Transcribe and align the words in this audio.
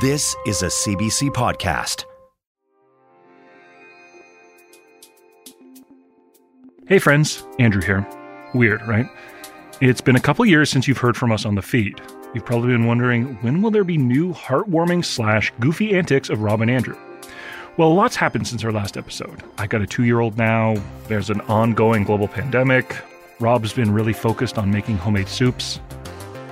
This 0.00 0.36
is 0.46 0.62
a 0.62 0.66
CBC 0.66 1.30
podcast. 1.30 2.04
Hey 6.86 7.00
friends, 7.00 7.44
Andrew 7.58 7.82
here. 7.82 8.06
Weird, 8.54 8.86
right? 8.86 9.08
It's 9.80 10.00
been 10.00 10.14
a 10.14 10.20
couple 10.20 10.46
years 10.46 10.70
since 10.70 10.86
you've 10.86 10.98
heard 10.98 11.16
from 11.16 11.32
us 11.32 11.44
on 11.44 11.56
the 11.56 11.62
feed. 11.62 12.00
You've 12.32 12.44
probably 12.44 12.68
been 12.68 12.86
wondering 12.86 13.38
when 13.40 13.60
will 13.60 13.72
there 13.72 13.82
be 13.82 13.98
new 13.98 14.32
heartwarming 14.32 15.04
slash 15.04 15.52
goofy 15.58 15.96
antics 15.96 16.28
of 16.30 16.42
Rob 16.42 16.60
and 16.60 16.70
Andrew? 16.70 16.96
Well, 17.76 17.88
a 17.88 17.94
lot's 17.94 18.14
happened 18.14 18.46
since 18.46 18.62
our 18.62 18.70
last 18.70 18.96
episode. 18.96 19.42
I 19.56 19.66
got 19.66 19.82
a 19.82 19.86
two 19.86 20.04
year 20.04 20.20
old 20.20 20.36
now, 20.36 20.76
there's 21.08 21.28
an 21.28 21.40
ongoing 21.42 22.04
global 22.04 22.28
pandemic, 22.28 22.96
Rob's 23.40 23.72
been 23.72 23.92
really 23.92 24.12
focused 24.12 24.58
on 24.58 24.70
making 24.70 24.98
homemade 24.98 25.28
soups. 25.28 25.80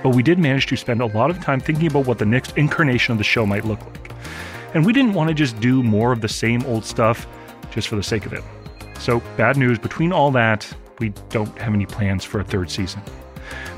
But 0.03 0.15
we 0.15 0.23
did 0.23 0.39
manage 0.39 0.67
to 0.67 0.75
spend 0.75 1.01
a 1.01 1.05
lot 1.07 1.29
of 1.29 1.41
time 1.41 1.59
thinking 1.59 1.87
about 1.87 2.05
what 2.05 2.19
the 2.19 2.25
next 2.25 2.57
incarnation 2.57 3.11
of 3.11 3.17
the 3.17 3.23
show 3.23 3.45
might 3.45 3.65
look 3.65 3.83
like. 3.85 4.11
And 4.73 4.85
we 4.85 4.93
didn't 4.93 5.13
want 5.13 5.29
to 5.29 5.33
just 5.33 5.59
do 5.59 5.81
more 5.81 6.11
of 6.11 6.21
the 6.21 6.29
same 6.29 6.63
old 6.65 6.85
stuff 6.85 7.27
just 7.71 7.87
for 7.87 7.95
the 7.95 8.03
sake 8.03 8.25
of 8.25 8.33
it. 8.33 8.43
So, 8.99 9.21
bad 9.37 9.57
news, 9.57 9.79
between 9.79 10.11
all 10.11 10.31
that, 10.31 10.71
we 10.99 11.09
don't 11.29 11.55
have 11.59 11.73
any 11.73 11.85
plans 11.85 12.23
for 12.23 12.39
a 12.39 12.43
third 12.43 12.69
season. 12.69 13.01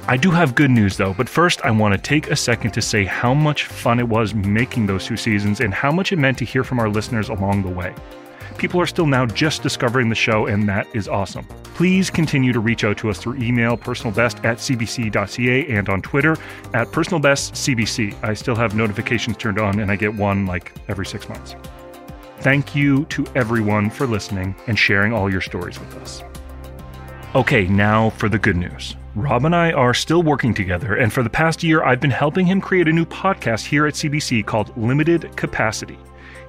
I 0.07 0.17
do 0.17 0.31
have 0.31 0.55
good 0.55 0.71
news 0.71 0.97
though, 0.97 1.13
but 1.13 1.29
first 1.29 1.61
I 1.61 1.71
want 1.71 1.93
to 1.93 1.99
take 1.99 2.31
a 2.31 2.35
second 2.35 2.71
to 2.71 2.81
say 2.81 3.05
how 3.05 3.33
much 3.33 3.65
fun 3.65 3.99
it 3.99 4.07
was 4.07 4.33
making 4.33 4.87
those 4.87 5.05
two 5.05 5.17
seasons 5.17 5.59
and 5.59 5.73
how 5.73 5.91
much 5.91 6.11
it 6.11 6.17
meant 6.17 6.37
to 6.39 6.45
hear 6.45 6.63
from 6.63 6.79
our 6.79 6.89
listeners 6.89 7.29
along 7.29 7.61
the 7.61 7.69
way. 7.69 7.93
People 8.59 8.81
are 8.81 8.85
still 8.85 9.07
now 9.07 9.25
just 9.25 9.63
discovering 9.63 10.09
the 10.09 10.15
show, 10.15 10.47
and 10.47 10.67
that 10.67 10.85
is 10.93 11.07
awesome. 11.07 11.45
Please 11.63 12.09
continue 12.09 12.51
to 12.51 12.59
reach 12.59 12.83
out 12.83 12.97
to 12.97 13.09
us 13.09 13.17
through 13.17 13.37
email, 13.37 13.77
personalbest 13.77 14.43
at 14.43 14.57
cbc.ca, 14.57 15.73
and 15.73 15.87
on 15.87 16.01
Twitter 16.01 16.33
at 16.73 16.87
personalbestcbc. 16.89 18.21
I 18.21 18.33
still 18.33 18.57
have 18.57 18.75
notifications 18.75 19.37
turned 19.37 19.59
on, 19.59 19.79
and 19.79 19.89
I 19.89 19.95
get 19.95 20.13
one 20.13 20.45
like 20.45 20.73
every 20.89 21.05
six 21.05 21.29
months. 21.29 21.55
Thank 22.39 22.75
you 22.75 23.05
to 23.05 23.25
everyone 23.33 23.89
for 23.89 24.05
listening 24.05 24.53
and 24.67 24.77
sharing 24.77 25.13
all 25.13 25.31
your 25.31 25.41
stories 25.41 25.79
with 25.79 25.95
us. 25.95 26.21
Okay, 27.35 27.65
now 27.65 28.09
for 28.09 28.27
the 28.27 28.39
good 28.39 28.57
news. 28.57 28.97
Rob 29.15 29.45
and 29.45 29.55
I 29.55 29.71
are 29.71 29.93
still 29.93 30.21
working 30.21 30.53
together, 30.53 30.95
and 30.95 31.13
for 31.13 31.23
the 31.23 31.29
past 31.29 31.63
year, 31.63 31.85
I've 31.85 32.01
been 32.01 32.11
helping 32.11 32.45
him 32.45 32.59
create 32.59 32.89
a 32.89 32.93
new 32.93 33.05
podcast 33.05 33.65
here 33.65 33.87
at 33.87 33.93
CBC 33.93 34.45
called 34.45 34.75
Limited 34.75 35.33
Capacity. 35.37 35.97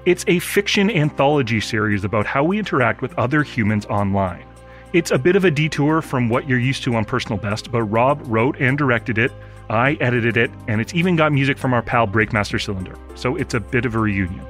It's 0.07 0.25
a 0.29 0.39
fiction 0.39 0.91
anthology 0.91 1.61
series 1.61 2.05
about 2.05 2.25
how 2.25 2.43
we 2.43 2.59
interact 2.59 3.03
with 3.03 3.13
other 3.19 3.43
humans 3.43 3.85
online. 3.85 4.47
It's 4.95 5.11
a 5.11 5.19
bit 5.19 5.37
of 5.37 5.45
a 5.45 5.51
detour 5.51 6.01
from 6.01 6.31
what 6.31 6.49
you're 6.49 6.59
used 6.59 6.85
to 6.85 6.95
on 6.95 7.05
Personal 7.05 7.37
Best, 7.37 7.71
but 7.71 7.83
Rob 7.83 8.23
wrote 8.25 8.57
and 8.59 8.79
directed 8.79 9.19
it, 9.19 9.31
I 9.69 9.99
edited 10.01 10.39
it, 10.39 10.51
and 10.69 10.81
it's 10.81 10.95
even 10.95 11.17
got 11.17 11.33
music 11.33 11.59
from 11.59 11.75
our 11.75 11.83
pal 11.83 12.09
Breakmaster 12.09 12.59
Cylinder, 12.59 12.97
so 13.15 13.37
it's 13.37 13.53
a 13.53 13.61
bit 13.61 13.85
of 13.85 13.95
a 13.95 13.99
reunion. 13.99 14.41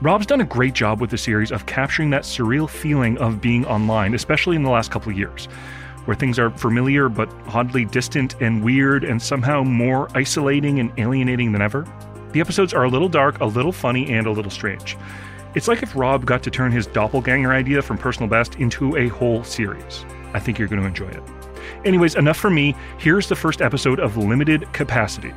Rob's 0.00 0.26
done 0.26 0.40
a 0.40 0.44
great 0.44 0.74
job 0.74 1.00
with 1.00 1.10
the 1.10 1.18
series 1.18 1.50
of 1.50 1.66
capturing 1.66 2.10
that 2.10 2.22
surreal 2.22 2.70
feeling 2.70 3.18
of 3.18 3.40
being 3.40 3.66
online, 3.66 4.14
especially 4.14 4.54
in 4.54 4.62
the 4.62 4.70
last 4.70 4.92
couple 4.92 5.10
of 5.10 5.18
years, 5.18 5.46
where 6.04 6.14
things 6.14 6.38
are 6.38 6.50
familiar 6.50 7.08
but 7.08 7.28
oddly 7.48 7.84
distant 7.84 8.40
and 8.40 8.62
weird 8.62 9.02
and 9.02 9.20
somehow 9.20 9.64
more 9.64 10.08
isolating 10.16 10.78
and 10.78 10.92
alienating 10.98 11.50
than 11.50 11.62
ever. 11.62 11.84
The 12.34 12.40
episodes 12.40 12.74
are 12.74 12.82
a 12.82 12.88
little 12.88 13.08
dark, 13.08 13.40
a 13.40 13.44
little 13.44 13.70
funny, 13.70 14.12
and 14.12 14.26
a 14.26 14.30
little 14.32 14.50
strange. 14.50 14.96
It's 15.54 15.68
like 15.68 15.84
if 15.84 15.94
Rob 15.94 16.26
got 16.26 16.42
to 16.42 16.50
turn 16.50 16.72
his 16.72 16.84
doppelganger 16.84 17.52
idea 17.52 17.80
from 17.80 17.96
Personal 17.96 18.28
Best 18.28 18.56
into 18.56 18.96
a 18.96 19.06
whole 19.06 19.44
series. 19.44 20.04
I 20.32 20.40
think 20.40 20.58
you're 20.58 20.66
going 20.66 20.82
to 20.82 20.88
enjoy 20.88 21.06
it. 21.06 21.22
Anyways, 21.84 22.16
enough 22.16 22.36
for 22.36 22.50
me. 22.50 22.74
Here's 22.98 23.28
the 23.28 23.36
first 23.36 23.62
episode 23.62 24.00
of 24.00 24.16
Limited 24.16 24.70
Capacity. 24.72 25.32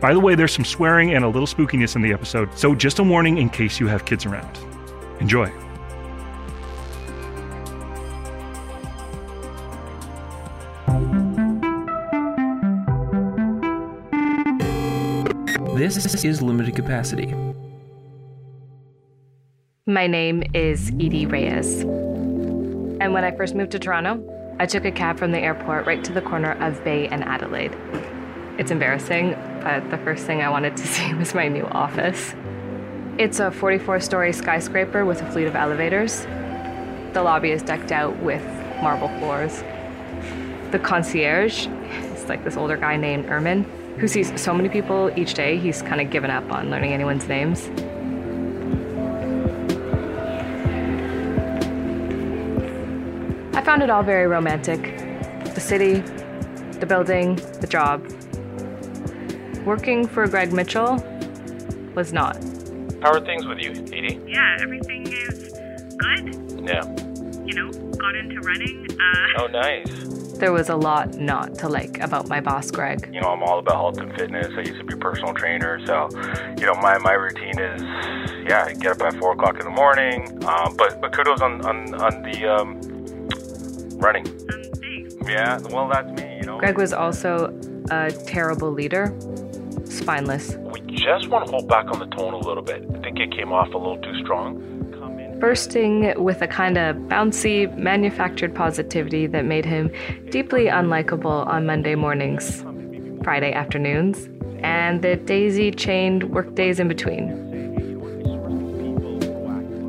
By 0.00 0.14
the 0.14 0.20
way, 0.20 0.36
there's 0.36 0.52
some 0.52 0.64
swearing 0.64 1.12
and 1.12 1.24
a 1.24 1.28
little 1.28 1.48
spookiness 1.48 1.96
in 1.96 2.02
the 2.02 2.12
episode, 2.12 2.56
so 2.56 2.72
just 2.72 3.00
a 3.00 3.02
warning 3.02 3.38
in 3.38 3.50
case 3.50 3.80
you 3.80 3.88
have 3.88 4.04
kids 4.04 4.24
around. 4.24 4.60
Enjoy. 5.18 5.52
This 15.94 16.22
is 16.22 16.42
limited 16.42 16.76
capacity. 16.76 17.34
My 19.86 20.06
name 20.06 20.42
is 20.52 20.90
Edie 20.90 21.24
Reyes. 21.24 21.80
And 21.80 23.14
when 23.14 23.24
I 23.24 23.30
first 23.30 23.54
moved 23.54 23.70
to 23.72 23.78
Toronto, 23.78 24.22
I 24.60 24.66
took 24.66 24.84
a 24.84 24.92
cab 24.92 25.18
from 25.18 25.32
the 25.32 25.38
airport 25.38 25.86
right 25.86 26.04
to 26.04 26.12
the 26.12 26.20
corner 26.20 26.52
of 26.62 26.84
Bay 26.84 27.08
and 27.08 27.24
Adelaide. 27.24 27.74
It's 28.58 28.70
embarrassing, 28.70 29.30
but 29.62 29.88
the 29.90 29.96
first 29.98 30.26
thing 30.26 30.42
I 30.42 30.50
wanted 30.50 30.76
to 30.76 30.86
see 30.86 31.14
was 31.14 31.32
my 31.32 31.48
new 31.48 31.64
office. 31.64 32.34
It's 33.16 33.40
a 33.40 33.50
44 33.50 34.00
story 34.00 34.34
skyscraper 34.34 35.06
with 35.06 35.22
a 35.22 35.30
fleet 35.30 35.46
of 35.46 35.56
elevators. 35.56 36.26
The 37.14 37.22
lobby 37.22 37.50
is 37.50 37.62
decked 37.62 37.92
out 37.92 38.14
with 38.18 38.44
marble 38.82 39.08
floors. 39.20 39.62
The 40.70 40.80
concierge 40.80 41.66
is 42.12 42.28
like 42.28 42.44
this 42.44 42.58
older 42.58 42.76
guy 42.76 42.98
named 42.98 43.24
Ermin, 43.30 43.64
who 43.98 44.06
sees 44.08 44.40
so 44.40 44.54
many 44.54 44.68
people 44.68 45.10
each 45.16 45.34
day, 45.34 45.58
he's 45.58 45.82
kind 45.82 46.00
of 46.00 46.10
given 46.10 46.30
up 46.30 46.50
on 46.52 46.70
learning 46.70 46.92
anyone's 46.92 47.26
names. 47.28 47.68
I 53.56 53.60
found 53.62 53.82
it 53.82 53.90
all 53.90 54.02
very 54.02 54.26
romantic 54.26 54.96
the 55.54 55.60
city, 55.60 55.94
the 56.78 56.86
building, 56.86 57.34
the 57.60 57.66
job. 57.66 58.06
Working 59.66 60.06
for 60.06 60.26
Greg 60.28 60.52
Mitchell 60.52 60.96
was 61.96 62.12
not. 62.12 62.36
How 63.02 63.12
are 63.12 63.20
things 63.20 63.46
with 63.46 63.58
you, 63.58 63.70
Edie? 63.92 64.20
Yeah, 64.26 64.58
everything 64.60 65.06
is 65.08 65.52
good. 65.98 66.64
Yeah. 66.68 66.84
You 67.44 67.54
know, 67.54 67.72
got 67.96 68.14
into 68.14 68.40
running. 68.40 68.86
Uh, 68.92 69.42
Oh, 69.42 69.46
nice. 69.48 70.17
There 70.38 70.52
was 70.52 70.68
a 70.68 70.76
lot 70.76 71.14
not 71.14 71.56
to 71.56 71.68
like 71.68 71.98
about 71.98 72.28
my 72.28 72.40
boss, 72.40 72.70
Greg. 72.70 73.10
You 73.12 73.20
know, 73.20 73.30
I'm 73.30 73.42
all 73.42 73.58
about 73.58 73.74
health 73.74 73.98
and 73.98 74.14
fitness. 74.14 74.46
I 74.56 74.60
used 74.60 74.78
to 74.78 74.84
be 74.84 74.94
a 74.94 74.96
personal 74.96 75.34
trainer, 75.34 75.84
so 75.84 76.08
you 76.58 76.66
know, 76.66 76.74
my, 76.74 76.96
my 76.98 77.12
routine 77.12 77.58
is 77.58 77.82
yeah, 78.48 78.64
I 78.66 78.74
get 78.74 78.92
up 78.92 79.02
at 79.02 79.18
four 79.18 79.32
o'clock 79.32 79.58
in 79.58 79.64
the 79.64 79.70
morning. 79.70 80.22
Um, 80.46 80.76
but 80.76 81.00
but 81.00 81.12
kudos 81.12 81.40
on 81.40 81.64
on 81.66 81.94
on 81.94 82.22
the 82.22 82.46
um, 82.46 83.98
running. 83.98 84.26
Yeah, 85.28 85.58
well, 85.70 85.88
that's 85.88 86.10
me. 86.12 86.36
You 86.36 86.42
know, 86.44 86.58
Greg 86.58 86.78
was 86.78 86.92
also 86.92 87.52
a 87.90 88.12
terrible 88.12 88.70
leader, 88.70 89.14
spineless. 89.84 90.54
we 90.56 90.80
just 90.82 91.28
want 91.28 91.46
to 91.46 91.50
hold 91.50 91.68
back 91.68 91.86
on 91.86 91.98
the 91.98 92.06
tone 92.16 92.32
a 92.34 92.38
little 92.38 92.62
bit. 92.62 92.84
I 92.94 93.00
think 93.00 93.18
it 93.18 93.32
came 93.32 93.52
off 93.52 93.74
a 93.74 93.78
little 93.78 93.98
too 93.98 94.18
strong. 94.22 94.62
Bursting 95.38 96.12
with 96.22 96.42
a 96.42 96.48
kind 96.48 96.76
of 96.76 96.96
bouncy, 96.96 97.72
manufactured 97.76 98.54
positivity 98.54 99.26
that 99.28 99.44
made 99.44 99.64
him 99.64 99.90
deeply 100.30 100.66
unlikable 100.66 101.46
on 101.46 101.64
Monday 101.64 101.94
mornings, 101.94 102.62
Friday 103.22 103.52
afternoons, 103.52 104.28
and 104.64 105.00
the 105.00 105.14
daisy 105.14 105.70
chained 105.70 106.24
workdays 106.30 106.80
in 106.80 106.88
between. 106.88 107.44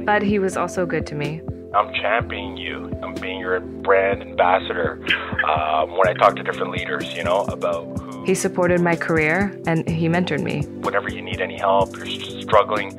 But 0.06 0.22
he 0.22 0.38
was 0.38 0.56
also 0.56 0.86
good 0.86 1.08
to 1.08 1.16
me. 1.16 1.42
I'm 1.74 1.94
championing 1.96 2.58
you. 2.58 2.92
I'm 3.02 3.16
being 3.16 3.40
your 3.40 3.60
brand 3.60 4.22
ambassador. 4.22 5.00
Um, 5.48 5.98
when 5.98 6.08
I 6.08 6.14
talk 6.14 6.36
to 6.36 6.44
different 6.44 6.72
leaders, 6.72 7.16
you 7.16 7.24
know, 7.24 7.42
about 7.46 7.86
who, 8.00 8.24
He 8.26 8.36
supported 8.36 8.82
my 8.82 8.96
career 8.96 9.60
and 9.66 9.88
he 9.90 10.08
mentored 10.08 10.44
me. 10.44 10.62
whenever 10.82 11.10
you 11.10 11.22
need 11.22 11.42
any 11.42 11.58
help, 11.58 11.96
you're 11.98 12.42
struggling, 12.42 12.94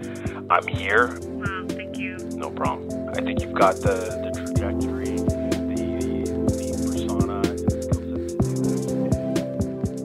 I'm 0.50 0.66
here. 0.66 1.18
No 2.40 2.50
problem. 2.50 3.08
I 3.10 3.20
think 3.20 3.42
you've 3.42 3.52
got 3.52 3.74
the, 3.76 4.18
the 4.24 4.30
trajectory, 4.34 5.04
the, 5.04 5.60
the 6.48 6.72
persona. 6.86 7.44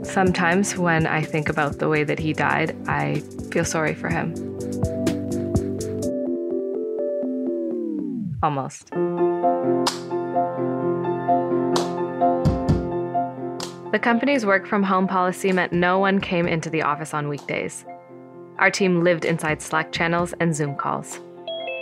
Sometimes 0.04 0.78
when 0.78 1.08
I 1.08 1.22
think 1.22 1.48
about 1.48 1.80
the 1.80 1.88
way 1.88 2.04
that 2.04 2.20
he 2.20 2.34
died, 2.34 2.76
I 2.90 3.22
feel 3.52 3.64
sorry 3.64 3.96
for 3.96 4.10
him. 4.10 4.34
Almost. 8.44 8.90
The 13.94 14.00
company's 14.02 14.46
work 14.46 14.68
from 14.68 14.84
home 14.84 15.08
policy 15.08 15.54
meant 15.54 15.72
no 15.72 16.00
one 16.00 16.20
came 16.20 16.50
into 16.50 16.70
the 16.70 16.82
office 16.82 17.14
on 17.14 17.30
weekdays. 17.30 17.86
Our 18.60 18.70
team 18.70 19.06
lived 19.06 19.24
inside 19.24 19.62
Slack 19.62 19.94
channels 19.94 20.34
and 20.42 20.54
Zoom 20.54 20.76
calls. 20.76 21.22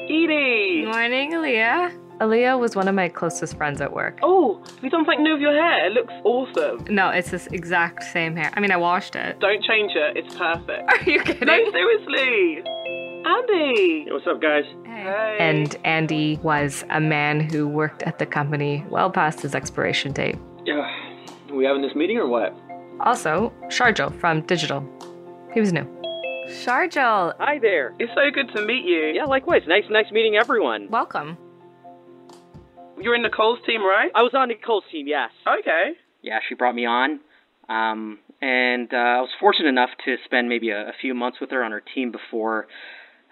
Edie! 0.06 0.84
Morning, 0.86 1.32
Aaliyah. 1.32 1.98
Aaliyah 2.20 2.60
was 2.60 2.76
one 2.76 2.90
of 2.90 2.96
my 2.96 3.08
closest 3.08 3.56
friends 3.56 3.80
at 3.80 3.94
work. 3.94 4.20
Oh, 4.22 4.62
have 4.62 4.84
you 4.84 4.90
done 4.90 5.06
something 5.06 5.24
new 5.24 5.34
with 5.34 5.42
your 5.42 5.54
hair? 5.54 5.88
It 5.88 5.94
looks 5.94 6.14
awesome. 6.26 6.86
No, 6.94 7.10
it's 7.10 7.32
this 7.32 7.48
exact 7.48 8.04
same 8.04 8.36
hair. 8.36 8.52
I 8.54 8.60
mean, 8.60 8.72
I 8.72 8.78
washed 8.78 9.16
it. 9.16 9.40
Don't 9.40 9.64
change 9.64 9.94
it, 9.96 10.18
it's 10.18 10.36
perfect. 10.36 10.92
Are 10.92 11.10
you 11.10 11.22
kidding? 11.22 11.48
No, 11.48 11.72
seriously! 11.72 12.64
Andy! 13.26 14.08
what's 14.12 14.28
up, 14.28 14.42
guys? 14.42 14.66
Hey. 14.86 15.38
And 15.40 15.78
Andy 15.86 16.38
was 16.44 16.84
a 16.90 17.00
man 17.00 17.40
who 17.40 17.66
worked 17.68 18.04
at 18.04 18.20
the 18.20 18.26
company 18.26 18.86
well 18.90 19.10
past 19.10 19.42
his 19.42 19.56
expiration 19.56 20.12
date. 20.12 20.36
Yeah, 20.66 20.82
are 21.50 21.56
we 21.56 21.64
having 21.64 21.82
this 21.82 21.96
meeting 21.96 22.18
or 22.18 22.28
what? 22.28 22.54
Also, 23.00 23.54
Shardul 23.68 24.14
from 24.20 24.42
Digital. 24.42 24.84
He 25.54 25.62
was 25.62 25.72
new. 25.72 25.88
Shardul, 26.48 27.34
Hi 27.40 27.58
there. 27.60 27.94
It's 28.00 28.12
so 28.14 28.30
good 28.34 28.54
to 28.56 28.66
meet 28.66 28.86
you. 28.86 29.12
Yeah, 29.16 29.26
likewise. 29.26 29.62
Nice, 29.68 29.86
nice 29.90 30.12
meeting 30.12 30.36
everyone. 30.36 30.90
welcome. 30.90 31.38
You're 33.00 33.16
in 33.16 33.22
Nicole's 33.22 33.60
team, 33.66 33.82
right? 33.82 34.12
I 34.14 34.22
was 34.22 34.32
on 34.34 34.50
Nicole's 34.50 34.84
team, 34.92 35.08
yes. 35.08 35.32
Okay. 35.48 35.92
Yeah, 36.22 36.40
she 36.48 36.56
brought 36.56 36.76
me 36.76 36.86
on. 36.86 37.20
Um, 37.70 38.20
and 38.42 38.94
uh, 38.94 38.98
I 38.98 39.22
was 39.22 39.30
fortunate 39.40 39.70
enough 39.70 39.90
to 40.06 40.16
spend 40.26 40.50
maybe 40.50 40.70
a, 40.70 40.90
a 40.90 40.94
few 41.02 41.14
months 41.14 41.40
with 41.40 41.50
her 41.52 41.64
on 41.64 41.72
her 41.72 41.82
team 41.96 42.12
before 42.12 42.68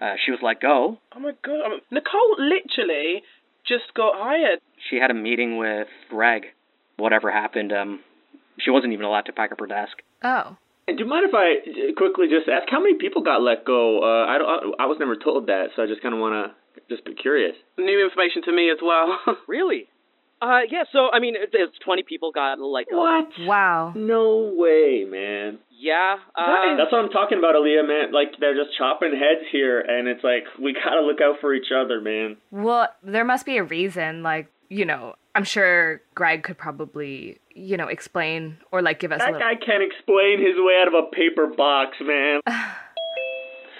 uh, 0.01 0.13
she 0.25 0.31
was 0.31 0.39
let 0.41 0.61
go. 0.61 0.97
Oh 1.15 1.19
my 1.19 1.33
god. 1.43 1.65
Um, 1.65 1.79
Nicole 1.91 2.35
literally 2.39 3.23
just 3.67 3.93
got 3.93 4.13
hired. 4.15 4.59
She 4.89 4.97
had 4.97 5.11
a 5.11 5.13
meeting 5.13 5.57
with 5.57 5.87
Greg. 6.09 6.47
Whatever 6.97 7.31
happened, 7.31 7.71
um, 7.73 7.99
she 8.59 8.71
wasn't 8.71 8.93
even 8.93 9.05
allowed 9.05 9.25
to 9.25 9.33
pack 9.33 9.51
up 9.51 9.59
her 9.59 9.67
desk. 9.67 10.01
Oh. 10.23 10.57
And 10.91 10.97
do 10.97 11.05
you 11.05 11.09
mind 11.09 11.23
if 11.23 11.31
I 11.33 11.63
quickly 11.95 12.27
just 12.27 12.49
ask 12.51 12.67
how 12.69 12.81
many 12.83 12.95
people 12.99 13.23
got 13.23 13.41
let 13.41 13.63
go? 13.63 14.03
Uh, 14.03 14.27
I 14.27 14.37
don't. 14.37 14.75
I 14.77 14.87
was 14.87 14.97
never 14.99 15.15
told 15.15 15.47
that, 15.47 15.67
so 15.73 15.83
I 15.83 15.87
just 15.87 16.01
kind 16.01 16.13
of 16.13 16.19
want 16.19 16.35
to 16.35 16.81
just 16.93 17.05
be 17.05 17.15
curious. 17.15 17.55
New 17.77 18.03
information 18.03 18.43
to 18.43 18.51
me 18.51 18.69
as 18.69 18.79
well. 18.83 19.17
Really? 19.47 19.87
Uh, 20.41 20.61
yeah. 20.69 20.83
So 20.91 21.07
I 21.13 21.19
mean, 21.19 21.35
there's 21.53 21.69
20 21.85 22.03
people 22.03 22.31
got 22.33 22.59
let 22.59 22.89
go. 22.89 22.99
What? 22.99 23.29
Wow. 23.39 23.93
No 23.95 24.51
way, 24.53 25.05
man. 25.07 25.59
Yeah. 25.69 26.15
Uh, 26.35 26.75
That's 26.77 26.91
what 26.91 26.99
I'm 27.05 27.09
talking 27.09 27.37
about, 27.37 27.55
Aaliyah, 27.55 27.87
man. 27.87 28.11
Like 28.11 28.35
they're 28.39 28.55
just 28.55 28.75
chopping 28.77 29.11
heads 29.11 29.47
here, 29.51 29.79
and 29.79 30.09
it's 30.09 30.23
like 30.25 30.43
we 30.61 30.73
gotta 30.73 31.01
look 31.01 31.21
out 31.21 31.35
for 31.39 31.53
each 31.53 31.71
other, 31.73 32.01
man. 32.01 32.35
Well, 32.51 32.89
there 33.01 33.23
must 33.23 33.45
be 33.45 33.57
a 33.57 33.63
reason. 33.63 34.23
Like, 34.23 34.51
you 34.67 34.83
know, 34.83 35.15
I'm 35.33 35.43
sure 35.45 36.01
Greg 36.13 36.43
could 36.43 36.57
probably, 36.57 37.39
you 37.55 37.77
know, 37.77 37.87
explain 37.87 38.57
or 38.71 38.81
like 38.81 38.99
give 38.99 39.11
us 39.11 39.21
a 39.21 39.25
That 39.25 39.33
little. 39.33 39.47
guy 39.47 39.55
can't 39.55 39.83
explain 39.83 40.39
his 40.39 40.55
way 40.59 40.75
out 40.81 40.87
of 40.87 40.93
a 40.93 41.07
paper 41.15 41.47
box, 41.47 41.95
man. 42.01 42.41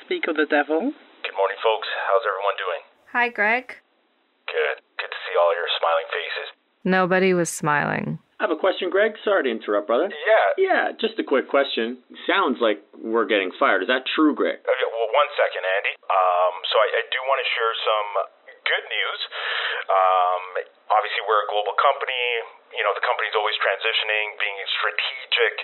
Speak 0.05 0.27
of 0.27 0.35
the 0.35 0.47
devil. 0.47 0.91
Good 1.23 1.35
morning, 1.37 1.59
folks. 1.63 1.87
How's 2.07 2.23
everyone 2.27 2.55
doing? 2.59 2.81
Hi, 3.11 3.27
Greg. 3.29 3.79
Good. 4.47 4.77
Good 4.99 5.11
to 5.11 5.19
see 5.27 5.35
all 5.39 5.51
your 5.55 5.67
smiling 5.79 6.07
faces. 6.11 6.47
Nobody 6.83 7.31
was 7.33 7.47
smiling. 7.51 8.19
I 8.39 8.49
have 8.49 8.55
a 8.55 8.57
question, 8.59 8.89
Greg. 8.89 9.13
Sorry 9.23 9.43
to 9.45 9.51
interrupt, 9.53 9.85
brother. 9.85 10.09
Yeah. 10.09 10.47
Yeah, 10.57 10.83
just 10.97 11.19
a 11.21 11.23
quick 11.23 11.45
question. 11.47 12.01
Sounds 12.25 12.57
like 12.59 12.81
we're 12.97 13.29
getting 13.29 13.51
fired. 13.59 13.83
Is 13.85 13.89
that 13.91 14.03
true, 14.09 14.33
Greg? 14.33 14.57
Okay, 14.59 14.87
well, 14.89 15.07
one 15.13 15.29
second, 15.37 15.61
Andy. 15.61 15.93
Um, 16.09 16.53
so 16.67 16.75
I, 16.81 16.87
I 16.89 17.03
do 17.13 17.19
want 17.29 17.37
to 17.43 17.47
share 17.53 17.71
some 17.85 18.09
good 18.65 18.85
news. 18.89 19.19
Um, 19.93 20.43
obviously, 21.11 21.27
we're 21.27 21.43
a 21.43 21.49
global 21.51 21.75
company. 21.75 22.23
You 22.71 22.87
know, 22.87 22.95
the 22.95 23.03
company's 23.03 23.35
always 23.35 23.59
transitioning, 23.59 24.31
being 24.39 24.55
strategic, 24.79 25.55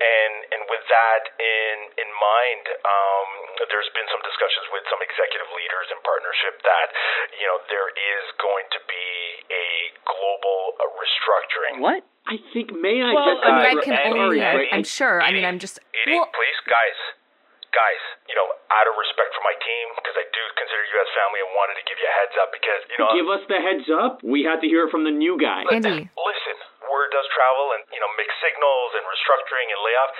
and 0.00 0.32
and 0.56 0.60
with 0.72 0.80
that 0.88 1.22
in 1.36 1.76
in 2.00 2.08
mind, 2.16 2.64
um, 2.80 3.28
there's 3.68 3.92
been 3.92 4.08
some 4.08 4.24
discussions 4.24 4.64
with 4.72 4.80
some 4.88 5.04
executive 5.04 5.52
leaders 5.52 5.92
in 5.92 6.00
partnership 6.00 6.56
that 6.64 6.88
you 7.36 7.44
know 7.44 7.60
there 7.68 7.92
is 7.92 8.24
going 8.40 8.64
to 8.72 8.80
be 8.88 9.08
a 9.52 9.66
global 10.08 10.80
uh, 10.80 10.88
restructuring. 10.96 11.84
what? 11.84 12.08
I 12.24 12.36
think, 12.52 12.70
may 12.72 13.00
I 13.02 13.10
Well, 13.16 13.26
just... 13.36 13.42
I 13.42 13.48
mean, 13.50 13.60
Greg 13.60 13.76
Uh, 13.76 13.84
can 13.84 13.94
Andy, 13.96 14.40
only. 14.40 14.40
I'm 14.70 14.84
sure. 14.84 15.20
I 15.20 15.32
mean, 15.32 15.44
I'm 15.44 15.58
just. 15.60 15.76
Edie, 15.92 16.14
Well, 16.16 16.28
please, 16.32 16.58
guys, 16.68 16.96
guys, 17.70 18.02
you 18.26 18.36
know, 18.36 18.46
out 18.70 18.86
of 18.86 18.94
respect 18.98 19.34
for 19.34 19.42
my 19.46 19.54
team, 19.58 19.86
because 19.98 20.16
I 20.18 20.26
do 20.30 20.42
consider 20.58 20.84
you 20.86 20.96
as 21.00 21.10
family, 21.14 21.40
and 21.42 21.50
wanted 21.54 21.76
to 21.78 21.84
give 21.86 21.98
you 21.98 22.08
a 22.08 22.14
heads 22.14 22.34
up 22.38 22.50
because 22.50 22.80
you 22.90 22.98
know. 22.98 23.10
Give 23.14 23.30
us 23.30 23.42
the 23.46 23.58
heads 23.58 23.86
up. 23.90 24.22
We 24.22 24.46
had 24.46 24.62
to 24.62 24.68
hear 24.68 24.86
it 24.86 24.90
from 24.90 25.06
the 25.06 25.14
new 25.14 25.38
guy. 25.38 25.66
Andy. 25.70 26.06
Listen, 26.10 26.56
word 26.86 27.10
does 27.14 27.26
travel, 27.30 27.74
and 27.78 27.82
you 27.94 28.00
know, 28.02 28.10
mixed 28.18 28.38
signals 28.42 28.90
and 28.98 29.04
restructuring 29.06 29.68
and 29.70 29.80
layoff. 29.82 30.10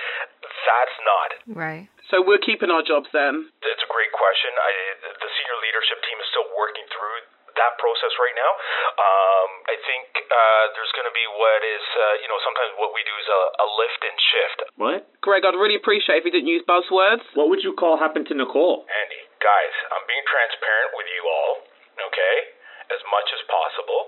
That's 0.41 0.97
not. 1.03 1.29
right. 1.55 1.87
So 2.11 2.19
we're 2.19 2.43
keeping 2.43 2.67
our 2.67 2.83
jobs 2.83 3.07
then. 3.15 3.47
It's 3.63 3.83
a 3.87 3.91
great 3.91 4.11
question. 4.11 4.51
I, 4.51 4.71
the 5.15 5.29
senior 5.31 5.57
leadership 5.63 5.99
team 6.03 6.19
is 6.19 6.27
still 6.27 6.47
working 6.59 6.83
through 6.91 7.30
that 7.57 7.73
process 7.79 8.13
right 8.19 8.37
now. 8.37 8.51
Um, 8.97 9.49
I 9.67 9.75
think 9.83 10.05
uh, 10.27 10.63
there's 10.75 10.93
going 10.95 11.07
to 11.07 11.15
be 11.15 11.25
what 11.35 11.61
is, 11.65 11.85
uh, 11.95 12.21
you 12.23 12.27
know, 12.27 12.39
sometimes 12.43 12.75
what 12.77 12.91
we 12.95 13.01
do 13.03 13.15
is 13.15 13.27
a, 13.27 13.41
a 13.63 13.67
lift 13.79 14.01
and 14.03 14.17
shift. 14.19 14.59
What? 14.77 14.99
Greg, 15.23 15.43
I'd 15.45 15.57
really 15.57 15.77
appreciate 15.79 16.21
if 16.21 16.25
you 16.27 16.33
didn't 16.33 16.51
use 16.51 16.63
buzzwords. 16.67 17.23
What 17.33 17.49
would 17.49 17.63
you 17.63 17.73
call 17.75 17.97
happened 17.99 18.27
to 18.31 18.35
Nicole? 18.35 18.87
Andy, 18.87 19.21
guys, 19.39 19.75
I'm 19.93 20.05
being 20.07 20.25
transparent 20.27 20.91
with 20.97 21.07
you 21.07 21.23
all, 21.27 21.53
okay? 22.11 22.35
As 22.91 23.01
much 23.07 23.27
as 23.31 23.41
possible. 23.47 24.01